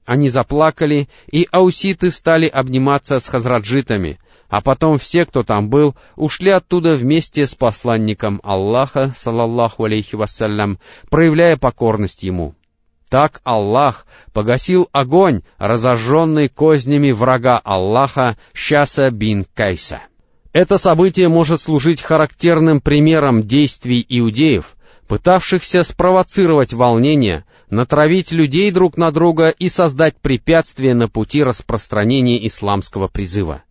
Они 0.05 0.27
заплакали, 0.27 1.07
и 1.31 1.47
ауситы 1.49 2.11
стали 2.11 2.45
обниматься 2.45 3.19
с 3.19 3.27
хазраджитами, 3.29 4.19
а 4.49 4.59
потом 4.59 4.97
все, 4.97 5.25
кто 5.25 5.43
там 5.43 5.69
был, 5.69 5.95
ушли 6.17 6.51
оттуда 6.51 6.93
вместе 6.93 7.45
с 7.45 7.55
посланником 7.55 8.41
Аллаха, 8.43 9.13
салаллаху 9.15 9.85
алейхи 9.85 10.15
вассалям, 10.15 10.77
проявляя 11.09 11.55
покорность 11.55 12.21
ему. 12.23 12.55
Так 13.09 13.39
Аллах 13.45 14.05
погасил 14.33 14.89
огонь, 14.91 15.43
разожженный 15.57 16.49
кознями 16.49 17.11
врага 17.11 17.57
Аллаха 17.63 18.37
Шаса 18.51 19.09
бин 19.09 19.45
Кайса. 19.53 20.01
Это 20.59 20.77
событие 20.77 21.29
может 21.29 21.61
служить 21.61 22.01
характерным 22.01 22.81
примером 22.81 23.43
действий 23.43 24.05
иудеев, 24.09 24.75
пытавшихся 25.07 25.83
спровоцировать 25.83 26.73
волнение, 26.73 27.45
натравить 27.69 28.33
людей 28.33 28.69
друг 28.71 28.97
на 28.97 29.11
друга 29.11 29.51
и 29.51 29.69
создать 29.69 30.17
препятствия 30.17 30.93
на 30.93 31.07
пути 31.07 31.43
распространения 31.43 32.45
исламского 32.45 33.07
призыва. 33.07 33.63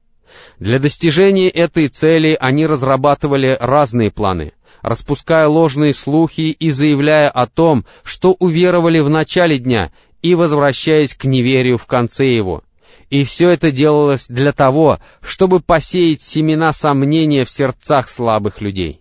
Для 0.59 0.78
достижения 0.78 1.50
этой 1.50 1.88
цели 1.88 2.35
они 2.40 2.66
разрабатывали 2.66 3.59
разные 3.61 4.11
планы, 4.11 4.52
распуская 4.80 5.47
ложные 5.47 5.92
слухи 5.92 6.57
и 6.59 6.71
заявляя 6.71 7.28
о 7.28 7.47
том, 7.47 7.85
что 8.02 8.35
уверовали 8.38 9.00
в 9.00 9.11
начале 9.11 9.59
дня 9.59 9.92
и 10.23 10.35
возвращаясь 10.35 11.14
к 11.14 11.26
неверию 11.26 11.76
в 11.76 11.85
конце 11.85 12.28
его, 12.28 12.62
и 13.11 13.25
все 13.25 13.50
это 13.50 13.71
делалось 13.71 14.29
для 14.29 14.53
того, 14.53 14.99
чтобы 15.21 15.61
посеять 15.61 16.23
семена 16.23 16.73
сомнения 16.73 17.45
в 17.45 17.50
сердцах 17.50 18.09
слабых 18.09 18.61
людей. 18.61 19.00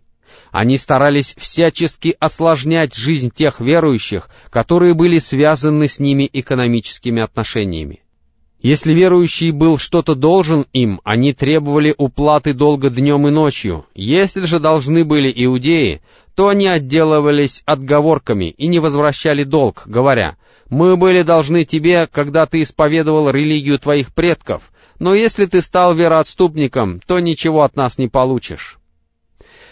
Они 0.52 0.78
старались 0.78 1.36
всячески 1.38 2.16
осложнять 2.20 2.96
жизнь 2.96 3.32
тех 3.34 3.60
верующих, 3.60 4.30
которые 4.50 4.94
были 4.94 5.20
связаны 5.20 5.88
с 5.88 6.00
ними 6.00 6.30
экономическими 6.32 7.22
отношениями. 7.22 8.02
Если 8.62 8.94
верующий 8.94 9.52
был 9.52 9.78
что-то 9.78 10.16
должен 10.16 10.66
им, 10.74 11.00
они 11.04 11.34
требовали 11.34 11.94
уплаты 11.96 12.54
долга 12.54 12.90
днем 12.90 13.28
и 13.28 13.32
ночью. 13.32 13.86
Если 13.94 14.42
же 14.42 14.60
должны 14.60 15.06
были 15.06 15.32
иудеи, 15.36 16.02
то 16.36 16.48
они 16.48 16.68
отделывались 16.68 17.62
отговорками 17.66 18.46
и 18.46 18.68
не 18.68 18.80
возвращали 18.80 19.44
долг, 19.44 19.84
говоря, 19.86 20.38
«Мы 20.70 20.98
были 20.98 21.22
должны 21.22 21.66
тебе, 21.66 22.08
когда 22.08 22.46
ты 22.46 22.62
исповедовал 22.62 23.30
религию 23.30 23.80
твоих 23.80 24.14
предков, 24.14 24.72
но 25.00 25.14
если 25.14 25.46
ты 25.46 25.62
стал 25.62 25.94
вероотступником, 25.94 27.00
то 27.06 27.20
ничего 27.20 27.64
от 27.64 27.76
нас 27.76 27.98
не 27.98 28.08
получишь». 28.08 28.80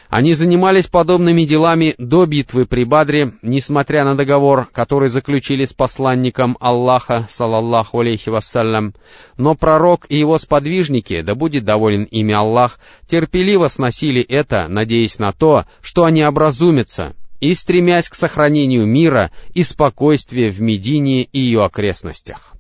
Они 0.10 0.34
занимались 0.34 0.88
подобными 0.88 1.44
делами 1.44 1.96
до 1.98 2.26
битвы 2.26 2.66
при 2.66 2.86
Бадре, 2.86 3.34
несмотря 3.42 4.06
на 4.06 4.16
договор, 4.16 4.68
который 4.72 5.10
заключили 5.10 5.66
с 5.66 5.74
посланником 5.74 6.58
Аллаха, 6.60 7.26
салаллаху 7.30 8.00
алейхи 8.00 8.30
вассалям. 8.30 8.94
Но 9.38 9.56
пророк 9.56 10.06
и 10.08 10.18
его 10.18 10.38
сподвижники, 10.38 11.22
да 11.22 11.34
будет 11.36 11.66
доволен 11.66 12.04
ими 12.04 12.34
Аллах, 12.34 12.80
терпеливо 13.08 13.68
сносили 13.68 14.22
это, 14.22 14.68
надеясь 14.68 15.20
на 15.20 15.34
то, 15.34 15.66
что 15.82 16.04
они 16.04 16.24
образумятся, 16.24 17.16
и 17.40 17.54
стремясь 17.54 18.10
к 18.10 18.16
сохранению 18.16 18.86
мира 18.86 19.32
и 19.54 19.64
спокойствия 19.64 20.50
в 20.50 20.62
Медине 20.62 21.24
и 21.24 21.40
ее 21.40 21.64
окрестностях. 21.64 22.54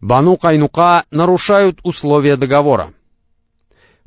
Бану 0.00 0.36
Кайнука 0.36 1.04
нарушают 1.10 1.80
условия 1.84 2.36
договора. 2.36 2.94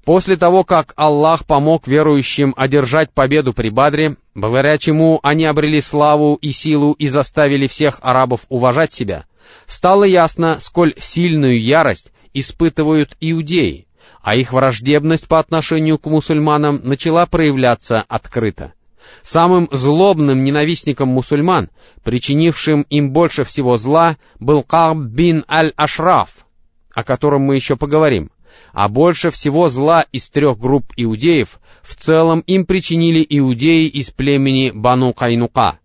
После 0.05 0.35
того, 0.35 0.63
как 0.63 0.93
Аллах 0.97 1.45
помог 1.45 1.87
верующим 1.87 2.53
одержать 2.57 3.13
победу 3.13 3.53
при 3.53 3.69
Бадре, 3.69 4.17
благодаря 4.35 4.77
чему 4.77 5.19
они 5.23 5.45
обрели 5.45 5.79
славу 5.79 6.35
и 6.35 6.49
силу 6.49 6.93
и 6.93 7.07
заставили 7.07 7.67
всех 7.67 7.99
арабов 8.01 8.41
уважать 8.49 8.91
себя, 8.91 9.25
стало 9.65 10.03
ясно, 10.03 10.59
сколь 10.59 10.93
сильную 10.97 11.61
ярость 11.61 12.11
испытывают 12.33 13.15
иудеи, 13.21 13.87
а 14.21 14.35
их 14.35 14.51
враждебность 14.51 15.27
по 15.27 15.39
отношению 15.39 15.99
к 15.99 16.05
мусульманам 16.07 16.81
начала 16.83 17.25
проявляться 17.25 18.01
открыто. 18.01 18.73
Самым 19.21 19.69
злобным 19.71 20.43
ненавистником 20.43 21.09
мусульман, 21.09 21.69
причинившим 22.03 22.85
им 22.89 23.11
больше 23.11 23.43
всего 23.43 23.77
зла, 23.77 24.17
был 24.39 24.63
Каб 24.63 24.97
бин 24.97 25.45
Аль-Ашраф, 25.49 26.45
о 26.93 27.03
котором 27.03 27.43
мы 27.43 27.55
еще 27.55 27.75
поговорим 27.75 28.29
а 28.73 28.89
больше 28.89 29.29
всего 29.29 29.69
зла 29.69 30.05
из 30.11 30.29
трех 30.29 30.57
групп 30.57 30.85
иудеев 30.97 31.59
в 31.83 31.95
целом 31.95 32.43
им 32.47 32.65
причинили 32.65 33.25
иудеи 33.27 33.87
из 33.87 34.09
племени 34.09 34.71
Бану 34.71 35.13
Кайнука. 35.13 35.79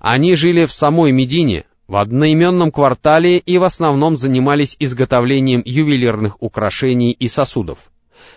Они 0.00 0.34
жили 0.34 0.66
в 0.66 0.72
самой 0.72 1.12
Медине, 1.12 1.64
в 1.88 1.96
одноименном 1.96 2.72
квартале 2.72 3.38
и 3.38 3.58
в 3.58 3.62
основном 3.62 4.16
занимались 4.16 4.76
изготовлением 4.78 5.62
ювелирных 5.64 6.42
украшений 6.42 7.12
и 7.12 7.28
сосудов. 7.28 7.90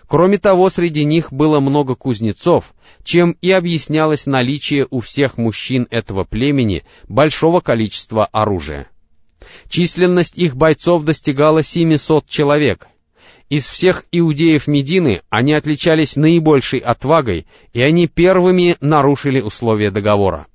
Кроме 0.07 0.37
того, 0.37 0.69
среди 0.69 1.05
них 1.05 1.31
было 1.31 1.59
много 1.59 1.95
кузнецов, 1.95 2.73
чем 3.03 3.35
и 3.41 3.51
объяснялось 3.51 4.25
наличие 4.25 4.87
у 4.89 4.99
всех 4.99 5.37
мужчин 5.37 5.87
этого 5.89 6.23
племени 6.23 6.83
большого 7.07 7.59
количества 7.59 8.25
оружия. 8.25 8.89
Численность 9.67 10.37
их 10.37 10.55
бойцов 10.55 11.03
достигала 11.03 11.63
700 11.63 12.27
человек, 12.27 12.87
из 13.49 13.67
всех 13.67 14.05
иудеев 14.11 14.67
Медины 14.67 15.21
они 15.29 15.53
отличались 15.53 16.15
наибольшей 16.15 16.79
отвагой, 16.79 17.47
и 17.73 17.81
они 17.81 18.07
первыми 18.07 18.77
нарушили 18.79 19.41
условия 19.41 19.89
договора. 19.89 20.45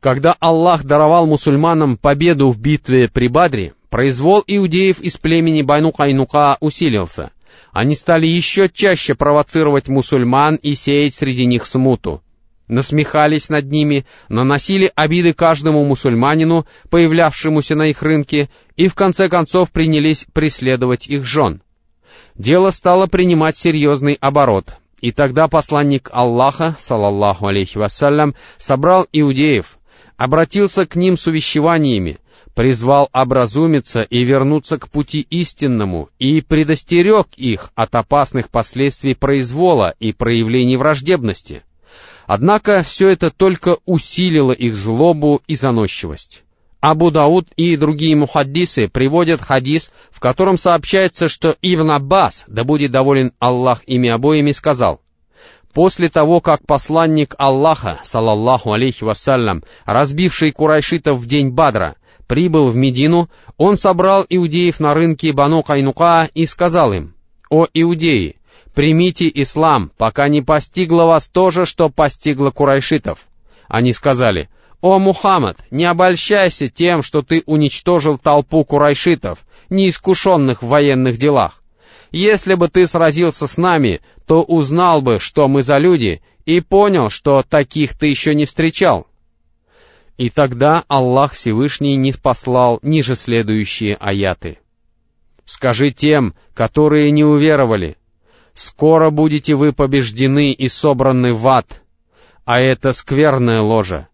Когда 0.00 0.34
Аллах 0.40 0.84
даровал 0.84 1.26
мусульманам 1.26 1.98
победу 1.98 2.50
в 2.50 2.58
битве 2.58 3.08
при 3.08 3.28
Бадре, 3.28 3.74
произвол 3.90 4.42
иудеев 4.46 5.00
из 5.00 5.18
племени 5.18 5.60
Байну 5.60 5.92
Кайнука 5.92 6.56
усилился. 6.60 7.32
Они 7.72 7.94
стали 7.94 8.26
еще 8.26 8.68
чаще 8.68 9.14
провоцировать 9.14 9.88
мусульман 9.88 10.56
и 10.56 10.74
сеять 10.74 11.14
среди 11.14 11.46
них 11.46 11.66
смуту. 11.66 12.22
Насмехались 12.66 13.48
над 13.48 13.70
ними, 13.70 14.06
наносили 14.28 14.92
обиды 14.94 15.32
каждому 15.32 15.84
мусульманину, 15.84 16.66
появлявшемуся 16.90 17.74
на 17.74 17.88
их 17.88 18.02
рынке, 18.02 18.50
и 18.76 18.88
в 18.88 18.94
конце 18.94 19.28
концов 19.28 19.70
принялись 19.70 20.26
преследовать 20.32 21.08
их 21.08 21.24
жен— 21.24 21.62
дело 22.38 22.70
стало 22.70 23.06
принимать 23.06 23.56
серьезный 23.56 24.16
оборот, 24.20 24.78
и 25.00 25.12
тогда 25.12 25.48
посланник 25.48 26.08
Аллаха, 26.12 26.76
салаллаху 26.78 27.48
алейхи 27.48 27.76
вассалям, 27.76 28.34
собрал 28.56 29.06
иудеев, 29.12 29.78
обратился 30.16 30.86
к 30.86 30.96
ним 30.96 31.18
с 31.18 31.26
увещеваниями, 31.26 32.18
призвал 32.58 33.08
образумиться 33.12 34.00
и 34.00 34.24
вернуться 34.24 34.78
к 34.78 34.88
пути 34.88 35.20
истинному 35.30 36.08
и 36.18 36.40
предостерег 36.40 37.28
их 37.36 37.70
от 37.76 37.94
опасных 37.94 38.50
последствий 38.50 39.14
произвола 39.14 39.94
и 40.00 40.10
проявлений 40.10 40.76
враждебности. 40.76 41.62
Однако 42.26 42.82
все 42.82 43.10
это 43.10 43.30
только 43.30 43.76
усилило 43.86 44.50
их 44.50 44.74
злобу 44.74 45.40
и 45.46 45.54
заносчивость. 45.54 46.42
Абу 46.80 47.12
Дауд 47.12 47.46
и 47.54 47.76
другие 47.76 48.16
мухаддисы 48.16 48.88
приводят 48.88 49.40
хадис, 49.40 49.92
в 50.10 50.18
котором 50.18 50.58
сообщается, 50.58 51.28
что 51.28 51.54
Ибн 51.62 51.92
Аббас, 51.92 52.44
да 52.48 52.64
будет 52.64 52.90
доволен 52.90 53.30
Аллах 53.38 53.84
ими 53.86 54.08
обоими, 54.08 54.50
сказал, 54.50 55.00
После 55.74 56.08
того, 56.08 56.40
как 56.40 56.66
посланник 56.66 57.36
Аллаха, 57.38 58.00
салаллаху 58.02 58.72
алейхи 58.72 59.04
вассалям, 59.04 59.62
разбивший 59.84 60.50
курайшитов 60.50 61.18
в 61.18 61.26
день 61.26 61.50
Бадра, 61.50 61.94
прибыл 62.28 62.68
в 62.68 62.76
Медину, 62.76 63.28
он 63.56 63.76
собрал 63.76 64.24
иудеев 64.28 64.78
на 64.78 64.94
рынке 64.94 65.32
Бану 65.32 65.64
Кайнука 65.64 66.28
и 66.34 66.46
сказал 66.46 66.92
им, 66.92 67.14
«О 67.50 67.66
иудеи, 67.72 68.36
примите 68.74 69.28
ислам, 69.34 69.90
пока 69.96 70.28
не 70.28 70.42
постигло 70.42 71.06
вас 71.06 71.26
то 71.26 71.50
же, 71.50 71.66
что 71.66 71.88
постигло 71.88 72.50
курайшитов». 72.50 73.26
Они 73.66 73.92
сказали, 73.92 74.48
«О, 74.80 74.98
Мухаммад, 75.00 75.56
не 75.72 75.86
обольщайся 75.86 76.68
тем, 76.68 77.02
что 77.02 77.22
ты 77.22 77.42
уничтожил 77.46 78.18
толпу 78.18 78.62
курайшитов, 78.64 79.40
неискушенных 79.70 80.62
в 80.62 80.68
военных 80.68 81.16
делах. 81.16 81.62
Если 82.12 82.54
бы 82.54 82.68
ты 82.68 82.86
сразился 82.86 83.46
с 83.46 83.56
нами, 83.56 84.00
то 84.26 84.42
узнал 84.42 85.02
бы, 85.02 85.18
что 85.18 85.48
мы 85.48 85.62
за 85.62 85.78
люди, 85.78 86.22
и 86.46 86.60
понял, 86.60 87.10
что 87.10 87.42
таких 87.42 87.98
ты 87.98 88.06
еще 88.06 88.34
не 88.34 88.44
встречал». 88.44 89.07
И 90.18 90.30
тогда 90.30 90.84
Аллах 90.88 91.32
Всевышний 91.32 91.96
не 91.96 92.12
послал 92.12 92.80
ниже 92.82 93.14
следующие 93.14 93.94
аяты. 93.94 94.58
«Скажи 95.44 95.90
тем, 95.90 96.34
которые 96.54 97.12
не 97.12 97.24
уверовали, 97.24 97.96
скоро 98.52 99.10
будете 99.10 99.54
вы 99.54 99.72
побеждены 99.72 100.52
и 100.52 100.68
собраны 100.68 101.32
в 101.32 101.48
ад, 101.48 101.82
а 102.44 102.60
это 102.60 102.92
скверная 102.92 103.60
ложа. 103.60 104.08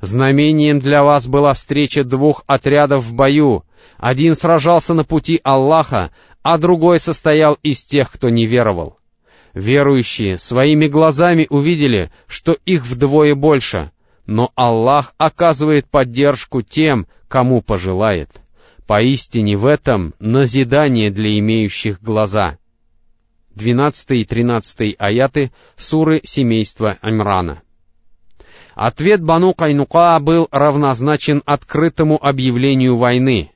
Знамением 0.00 0.80
для 0.80 1.04
вас 1.04 1.28
была 1.28 1.54
встреча 1.54 2.02
двух 2.02 2.42
отрядов 2.46 3.04
в 3.04 3.14
бою. 3.14 3.62
Один 3.96 4.34
сражался 4.34 4.92
на 4.92 5.04
пути 5.04 5.40
Аллаха, 5.44 6.10
а 6.42 6.58
другой 6.58 6.98
состоял 6.98 7.56
из 7.62 7.84
тех, 7.84 8.10
кто 8.10 8.28
не 8.28 8.44
веровал. 8.44 8.98
Верующие 9.54 10.36
своими 10.38 10.88
глазами 10.88 11.46
увидели, 11.48 12.10
что 12.26 12.56
их 12.66 12.84
вдвое 12.84 13.36
больше, 13.36 13.92
но 14.26 14.50
Аллах 14.54 15.14
оказывает 15.18 15.88
поддержку 15.88 16.62
тем, 16.62 17.06
кому 17.28 17.62
пожелает. 17.62 18.30
Поистине 18.86 19.56
в 19.56 19.66
этом 19.66 20.14
назидание 20.18 21.10
для 21.10 21.38
имеющих 21.38 22.02
глаза. 22.02 22.58
12 23.54 24.10
и 24.10 24.24
13 24.24 24.96
аяты 24.98 25.52
суры 25.76 26.20
семейства 26.24 26.98
Амрана. 27.00 27.62
Ответ 28.74 29.22
Бану 29.22 29.54
Кайнука 29.54 30.18
был 30.20 30.48
равнозначен 30.50 31.42
открытому 31.46 32.22
объявлению 32.22 32.96
войны. 32.96 33.52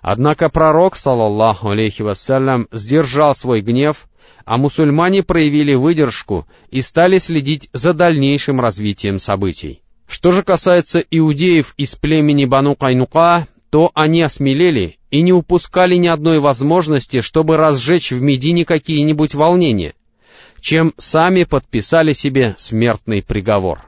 Однако 0.00 0.48
пророк, 0.48 0.96
салаллаху 0.96 1.70
алейхи 1.70 2.02
вассалям, 2.02 2.68
сдержал 2.70 3.34
свой 3.34 3.60
гнев, 3.60 4.08
а 4.44 4.56
мусульмане 4.56 5.24
проявили 5.24 5.74
выдержку 5.74 6.46
и 6.70 6.80
стали 6.80 7.18
следить 7.18 7.68
за 7.72 7.92
дальнейшим 7.92 8.60
развитием 8.60 9.18
событий. 9.18 9.82
Что 10.10 10.32
же 10.32 10.42
касается 10.42 10.98
иудеев 10.98 11.72
из 11.76 11.94
племени 11.94 12.44
Бану 12.44 12.74
Кайнука, 12.74 13.46
то 13.70 13.92
они 13.94 14.22
осмелели 14.22 14.98
и 15.12 15.22
не 15.22 15.32
упускали 15.32 15.94
ни 15.94 16.08
одной 16.08 16.40
возможности, 16.40 17.20
чтобы 17.20 17.56
разжечь 17.56 18.10
в 18.10 18.20
Медине 18.20 18.64
какие-нибудь 18.64 19.34
волнения, 19.34 19.94
чем 20.60 20.94
сами 20.98 21.44
подписали 21.44 22.12
себе 22.12 22.56
смертный 22.58 23.22
приговор. 23.22 23.82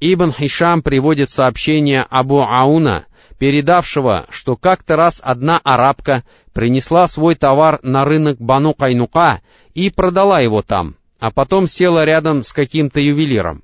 Ибн 0.00 0.32
Хишам 0.32 0.82
приводит 0.82 1.30
сообщение 1.30 2.04
Абу 2.10 2.40
Ауна, 2.40 3.06
передавшего, 3.38 4.26
что 4.30 4.56
как-то 4.56 4.96
раз 4.96 5.20
одна 5.22 5.60
арабка 5.62 6.24
принесла 6.54 7.06
свой 7.06 7.36
товар 7.36 7.78
на 7.82 8.04
рынок 8.04 8.38
Бану 8.40 8.74
Кайнука 8.74 9.42
и 9.74 9.90
продала 9.90 10.40
его 10.40 10.62
там, 10.62 10.96
а 11.20 11.30
потом 11.30 11.68
села 11.68 12.04
рядом 12.04 12.42
с 12.42 12.52
каким-то 12.52 13.00
ювелиром. 13.00 13.62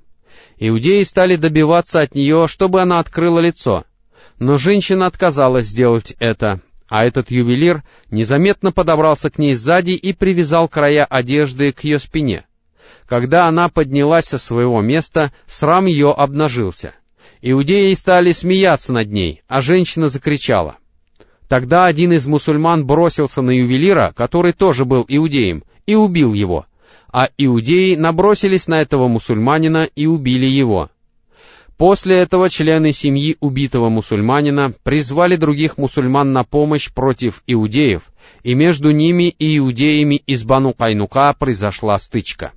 Иудеи 0.57 1.03
стали 1.03 1.35
добиваться 1.35 2.01
от 2.01 2.15
нее, 2.15 2.47
чтобы 2.47 2.81
она 2.81 2.99
открыла 2.99 3.39
лицо. 3.39 3.85
Но 4.39 4.57
женщина 4.57 5.05
отказалась 5.05 5.67
сделать 5.67 6.15
это, 6.19 6.61
А 6.89 7.05
этот 7.05 7.31
ювелир 7.31 7.83
незаметно 8.11 8.71
подобрался 8.71 9.29
к 9.29 9.39
ней 9.39 9.53
сзади 9.53 9.91
и 9.91 10.13
привязал 10.13 10.67
края 10.67 11.05
одежды 11.05 11.71
к 11.71 11.83
ее 11.83 11.99
спине. 11.99 12.45
Когда 13.07 13.47
она 13.47 13.69
поднялась 13.69 14.25
со 14.25 14.37
своего 14.37 14.81
места, 14.81 15.33
срам 15.47 15.85
ее 15.85 16.11
обнажился. 16.11 16.93
Иудеи 17.41 17.93
стали 17.93 18.31
смеяться 18.31 18.93
над 18.93 19.11
ней, 19.11 19.41
а 19.47 19.61
женщина 19.61 20.07
закричала. 20.07 20.77
Тогда 21.47 21.85
один 21.85 22.13
из 22.13 22.25
мусульман 22.25 22.85
бросился 22.85 23.41
на 23.41 23.51
ювелира, 23.51 24.13
который 24.15 24.53
тоже 24.53 24.85
был 24.85 25.05
иудеем, 25.07 25.63
и 25.85 25.95
убил 25.95 26.33
его, 26.33 26.65
а 27.13 27.29
иудеи 27.37 27.95
набросились 27.95 28.67
на 28.67 28.81
этого 28.81 29.07
мусульманина 29.07 29.87
и 29.95 30.07
убили 30.07 30.47
его. 30.47 30.89
После 31.77 32.17
этого 32.17 32.49
члены 32.49 32.91
семьи 32.91 33.37
убитого 33.39 33.89
мусульманина 33.89 34.73
призвали 34.83 35.35
других 35.35 35.77
мусульман 35.77 36.31
на 36.31 36.43
помощь 36.43 36.91
против 36.91 37.43
иудеев, 37.45 38.03
и 38.43 38.55
между 38.55 38.91
ними 38.91 39.29
и 39.29 39.57
иудеями 39.57 40.15
из 40.15 40.43
Бану 40.43 40.73
Кайнука 40.73 41.33
произошла 41.37 41.97
стычка. 41.99 42.51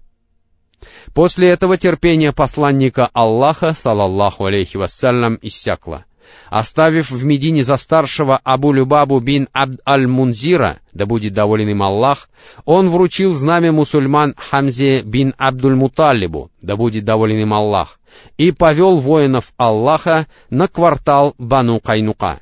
После 1.15 1.51
этого 1.51 1.77
терпение 1.77 2.33
посланника 2.33 3.11
Аллаха, 3.13 3.73
салаллаху 3.73 4.47
алейхи 4.47 4.77
вассалям, 4.77 5.39
иссякло. 5.43 6.05
Оставив 6.49 7.11
в 7.11 7.25
Медине 7.25 7.65
за 7.65 7.77
старшего 7.77 8.41
Абу 8.45 8.73
Любабу 8.73 9.21
бин 9.21 9.49
Абд 9.53 9.81
аль-Мунзира, 9.87 10.79
да 10.93 11.07
будет 11.07 11.33
доволен 11.33 11.69
им 11.69 11.83
Аллах, 11.83 12.29
он 12.65 12.89
вручил 12.89 13.33
знамя 13.33 13.73
мусульман 13.73 14.35
Хамзе 14.37 15.03
бин 15.03 15.35
Абдуль-Муталибу, 15.39 16.51
да 16.63 16.77
будет 16.77 17.05
доволен 17.05 17.41
им 17.41 17.53
Аллах, 17.53 17.99
и 18.37 18.53
повел 18.53 18.99
воинов 18.99 19.53
Аллаха 19.57 20.27
на 20.51 20.69
квартал 20.69 21.35
Бану 21.39 21.81
Кайнука. 21.81 22.41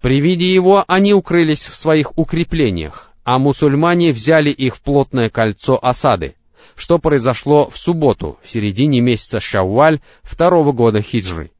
При 0.00 0.20
виде 0.20 0.52
его 0.52 0.84
они 0.88 1.14
укрылись 1.14 1.68
в 1.68 1.76
своих 1.76 2.18
укреплениях, 2.18 3.10
а 3.24 3.38
мусульмане 3.38 4.12
взяли 4.12 4.50
их 4.50 4.76
в 4.76 4.82
плотное 4.82 5.30
кольцо 5.30 5.78
осады, 5.80 6.34
что 6.74 6.98
произошло 6.98 7.70
в 7.70 7.78
субботу, 7.78 8.38
в 8.42 8.50
середине 8.50 9.00
месяца 9.00 9.38
Шавваль 9.38 10.00
второго 10.22 10.72
года 10.72 11.02
хиджры. 11.02 11.52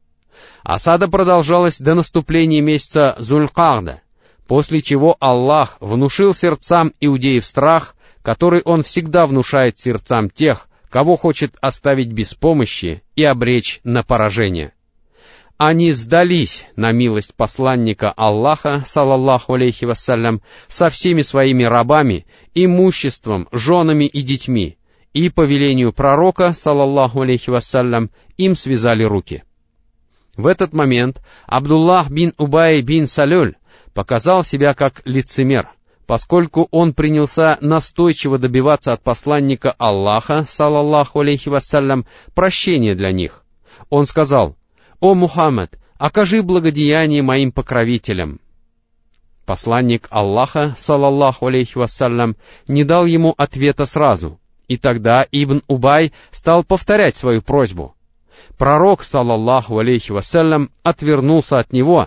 Осада 0.63 1.09
продолжалась 1.09 1.79
до 1.79 1.95
наступления 1.95 2.61
месяца 2.61 3.17
Зулькарда, 3.19 4.01
после 4.47 4.81
чего 4.81 5.17
Аллах 5.19 5.77
внушил 5.81 6.35
сердцам 6.35 6.93
иудеев 7.01 7.45
страх, 7.45 7.97
который 8.23 8.63
Он 8.65 8.83
всегда 8.83 9.27
внушает 9.27 9.79
сердцам 9.79 10.31
тех, 10.31 10.69
кого 10.89 11.17
хочет 11.17 11.57
оставить 11.61 12.13
без 12.13 12.35
помощи 12.35 13.03
и 13.17 13.25
обречь 13.25 13.81
на 13.83 14.03
поражение. 14.03 14.73
Они 15.57 15.93
сдались 15.93 16.67
на 16.77 16.93
милость 16.93 17.35
посланника 17.35 18.11
Аллаха, 18.11 18.83
салаллаху 18.85 19.55
алейхи 19.55 19.85
вассалям, 19.85 20.43
со 20.69 20.89
всеми 20.89 21.23
своими 21.23 21.65
рабами, 21.65 22.27
имуществом, 22.55 23.49
женами 23.53 24.05
и 24.05 24.23
детьми, 24.23 24.77
и 25.13 25.29
по 25.29 25.43
велению 25.43 25.93
пророка, 25.93 26.53
салаллаху 26.53 27.23
алейхи 27.23 27.51
вассалям, 27.51 28.11
им 28.37 28.57
связали 28.57 29.05
руки. 29.05 29.45
В 30.37 30.47
этот 30.47 30.73
момент 30.73 31.21
Абдуллах 31.47 32.11
бин 32.11 32.33
Убай 32.39 32.81
бин 32.81 33.07
Салюль 33.07 33.57
показал 33.93 34.45
себя 34.45 34.73
как 34.73 35.03
лицемер, 35.05 35.69
поскольку 36.07 36.69
он 36.71 36.95
принялся 36.95 37.59
настойчиво 37.61 38.39
добиваться 38.39 38.95
от 38.95 39.03
посланника 39.03 39.75
Аллаха, 39.77 40.45
салаллаху 40.47 41.21
алейхи 41.21 41.51
вассалям, 41.51 42.07
прощения 42.35 42.95
для 42.95 43.13
них. 43.13 43.45
Он 43.91 44.07
сказал, 44.07 44.57
«О 45.01 45.15
Мухаммад, 45.15 45.79
окажи 45.99 46.43
благодеяние 46.43 47.23
моим 47.23 47.53
покровителям». 47.53 48.41
Посланник 49.45 50.07
Аллаха, 50.09 50.75
салаллаху 50.79 51.49
алейхи 51.49 51.77
вассалям, 51.77 52.37
не 52.67 52.85
дал 52.85 53.05
ему 53.05 53.35
ответа 53.37 53.85
сразу, 53.85 54.41
и 54.67 54.79
тогда 54.79 55.27
Ибн 55.31 55.61
Убай 55.67 56.13
стал 56.31 56.65
повторять 56.65 57.17
свою 57.17 57.43
просьбу— 57.43 57.95
Пророк, 58.63 59.03
салаллаху 59.03 59.81
алейхи 59.81 60.13
вассалям, 60.13 60.71
отвернулся 60.85 61.59
от 61.59 61.73
него, 61.73 62.07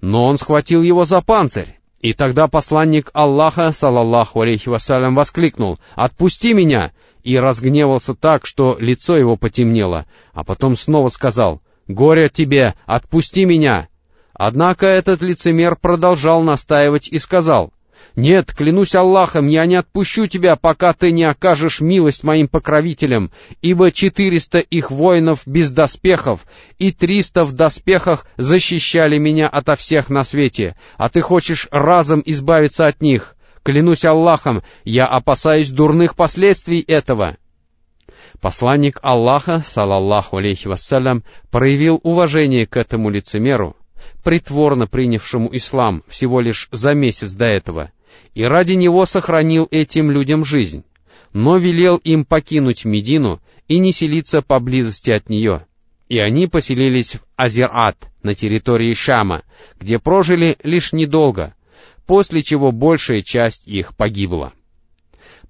но 0.00 0.24
он 0.24 0.38
схватил 0.38 0.80
его 0.80 1.04
за 1.04 1.20
панцирь. 1.20 1.78
И 2.00 2.14
тогда 2.14 2.48
посланник 2.48 3.10
Аллаха, 3.12 3.70
салаллаху 3.70 4.40
алейхи 4.40 4.70
вассалям, 4.70 5.14
воскликнул 5.14 5.78
«Отпусти 5.96 6.54
меня!» 6.54 6.92
и 7.22 7.38
разгневался 7.38 8.14
так, 8.14 8.46
что 8.46 8.78
лицо 8.78 9.14
его 9.14 9.36
потемнело, 9.36 10.06
а 10.32 10.42
потом 10.42 10.74
снова 10.74 11.10
сказал 11.10 11.60
«Горе 11.86 12.30
тебе! 12.30 12.76
Отпусти 12.86 13.44
меня!» 13.44 13.88
Однако 14.32 14.86
этот 14.86 15.20
лицемер 15.20 15.76
продолжал 15.76 16.40
настаивать 16.40 17.08
и 17.08 17.18
сказал 17.18 17.74
нет, 18.16 18.52
клянусь 18.52 18.94
Аллахом, 18.94 19.46
я 19.46 19.66
не 19.66 19.76
отпущу 19.76 20.26
тебя, 20.26 20.56
пока 20.56 20.92
ты 20.92 21.12
не 21.12 21.24
окажешь 21.24 21.80
милость 21.80 22.24
моим 22.24 22.48
покровителям, 22.48 23.30
ибо 23.62 23.92
четыреста 23.92 24.58
их 24.58 24.90
воинов 24.90 25.42
без 25.46 25.70
доспехов 25.70 26.44
и 26.78 26.92
триста 26.92 27.44
в 27.44 27.52
доспехах 27.52 28.26
защищали 28.36 29.18
меня 29.18 29.48
ото 29.48 29.74
всех 29.74 30.10
на 30.10 30.24
свете, 30.24 30.76
а 30.96 31.08
ты 31.08 31.20
хочешь 31.20 31.68
разом 31.70 32.22
избавиться 32.24 32.86
от 32.86 33.00
них. 33.00 33.36
Клянусь 33.62 34.04
Аллахом, 34.04 34.62
я 34.84 35.06
опасаюсь 35.06 35.70
дурных 35.70 36.16
последствий 36.16 36.80
этого». 36.80 37.36
Посланник 38.40 38.98
Аллаха, 39.02 39.60
салаллаху 39.60 40.38
алейхи 40.38 40.66
вассалям, 40.66 41.24
проявил 41.50 42.00
уважение 42.02 42.64
к 42.64 42.76
этому 42.78 43.10
лицемеру, 43.10 43.76
притворно 44.24 44.86
принявшему 44.86 45.54
ислам 45.54 46.02
всего 46.06 46.40
лишь 46.40 46.68
за 46.70 46.94
месяц 46.94 47.34
до 47.34 47.46
этого, 47.46 47.90
и 48.34 48.44
ради 48.44 48.74
него 48.74 49.06
сохранил 49.06 49.66
этим 49.70 50.10
людям 50.10 50.44
жизнь, 50.44 50.84
но 51.32 51.56
велел 51.56 51.96
им 51.96 52.24
покинуть 52.24 52.84
Медину 52.84 53.40
и 53.68 53.78
не 53.78 53.92
селиться 53.92 54.42
поблизости 54.42 55.10
от 55.10 55.28
нее. 55.28 55.66
И 56.08 56.18
они 56.18 56.48
поселились 56.48 57.14
в 57.14 57.20
Азерат 57.36 57.96
на 58.22 58.34
территории 58.34 58.92
Шама, 58.94 59.42
где 59.78 59.98
прожили 59.98 60.56
лишь 60.62 60.92
недолго, 60.92 61.54
после 62.06 62.42
чего 62.42 62.72
большая 62.72 63.20
часть 63.20 63.68
их 63.68 63.96
погибла. 63.96 64.52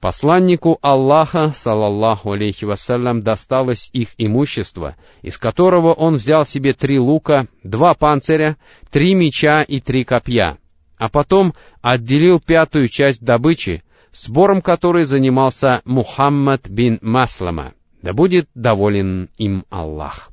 Посланнику 0.01 0.79
Аллаха, 0.81 1.53
салаллаху 1.53 2.33
алейхи 2.33 2.64
вассалям, 2.64 3.20
досталось 3.20 3.90
их 3.92 4.09
имущество, 4.16 4.96
из 5.20 5.37
которого 5.37 5.92
он 5.92 6.14
взял 6.14 6.46
себе 6.46 6.73
три 6.73 6.99
лука, 6.99 7.49
два 7.62 7.94
панциря, 7.94 8.57
три 8.90 9.14
меча 9.14 9.62
и 9.62 9.81
три 9.81 10.05
копья— 10.05 10.57
а 11.01 11.09
потом 11.09 11.55
отделил 11.81 12.41
пятую 12.41 12.89
часть 12.89 13.25
добычи, 13.25 13.83
сбором 14.13 14.61
которой 14.61 15.05
занимался 15.05 15.81
Мухаммад 15.87 16.69
бин 16.69 16.99
Маслама. 17.01 17.73
Да 18.03 18.13
будет 18.13 18.51
доволен 18.55 19.31
им 19.39 19.65
Аллах. 19.71 20.30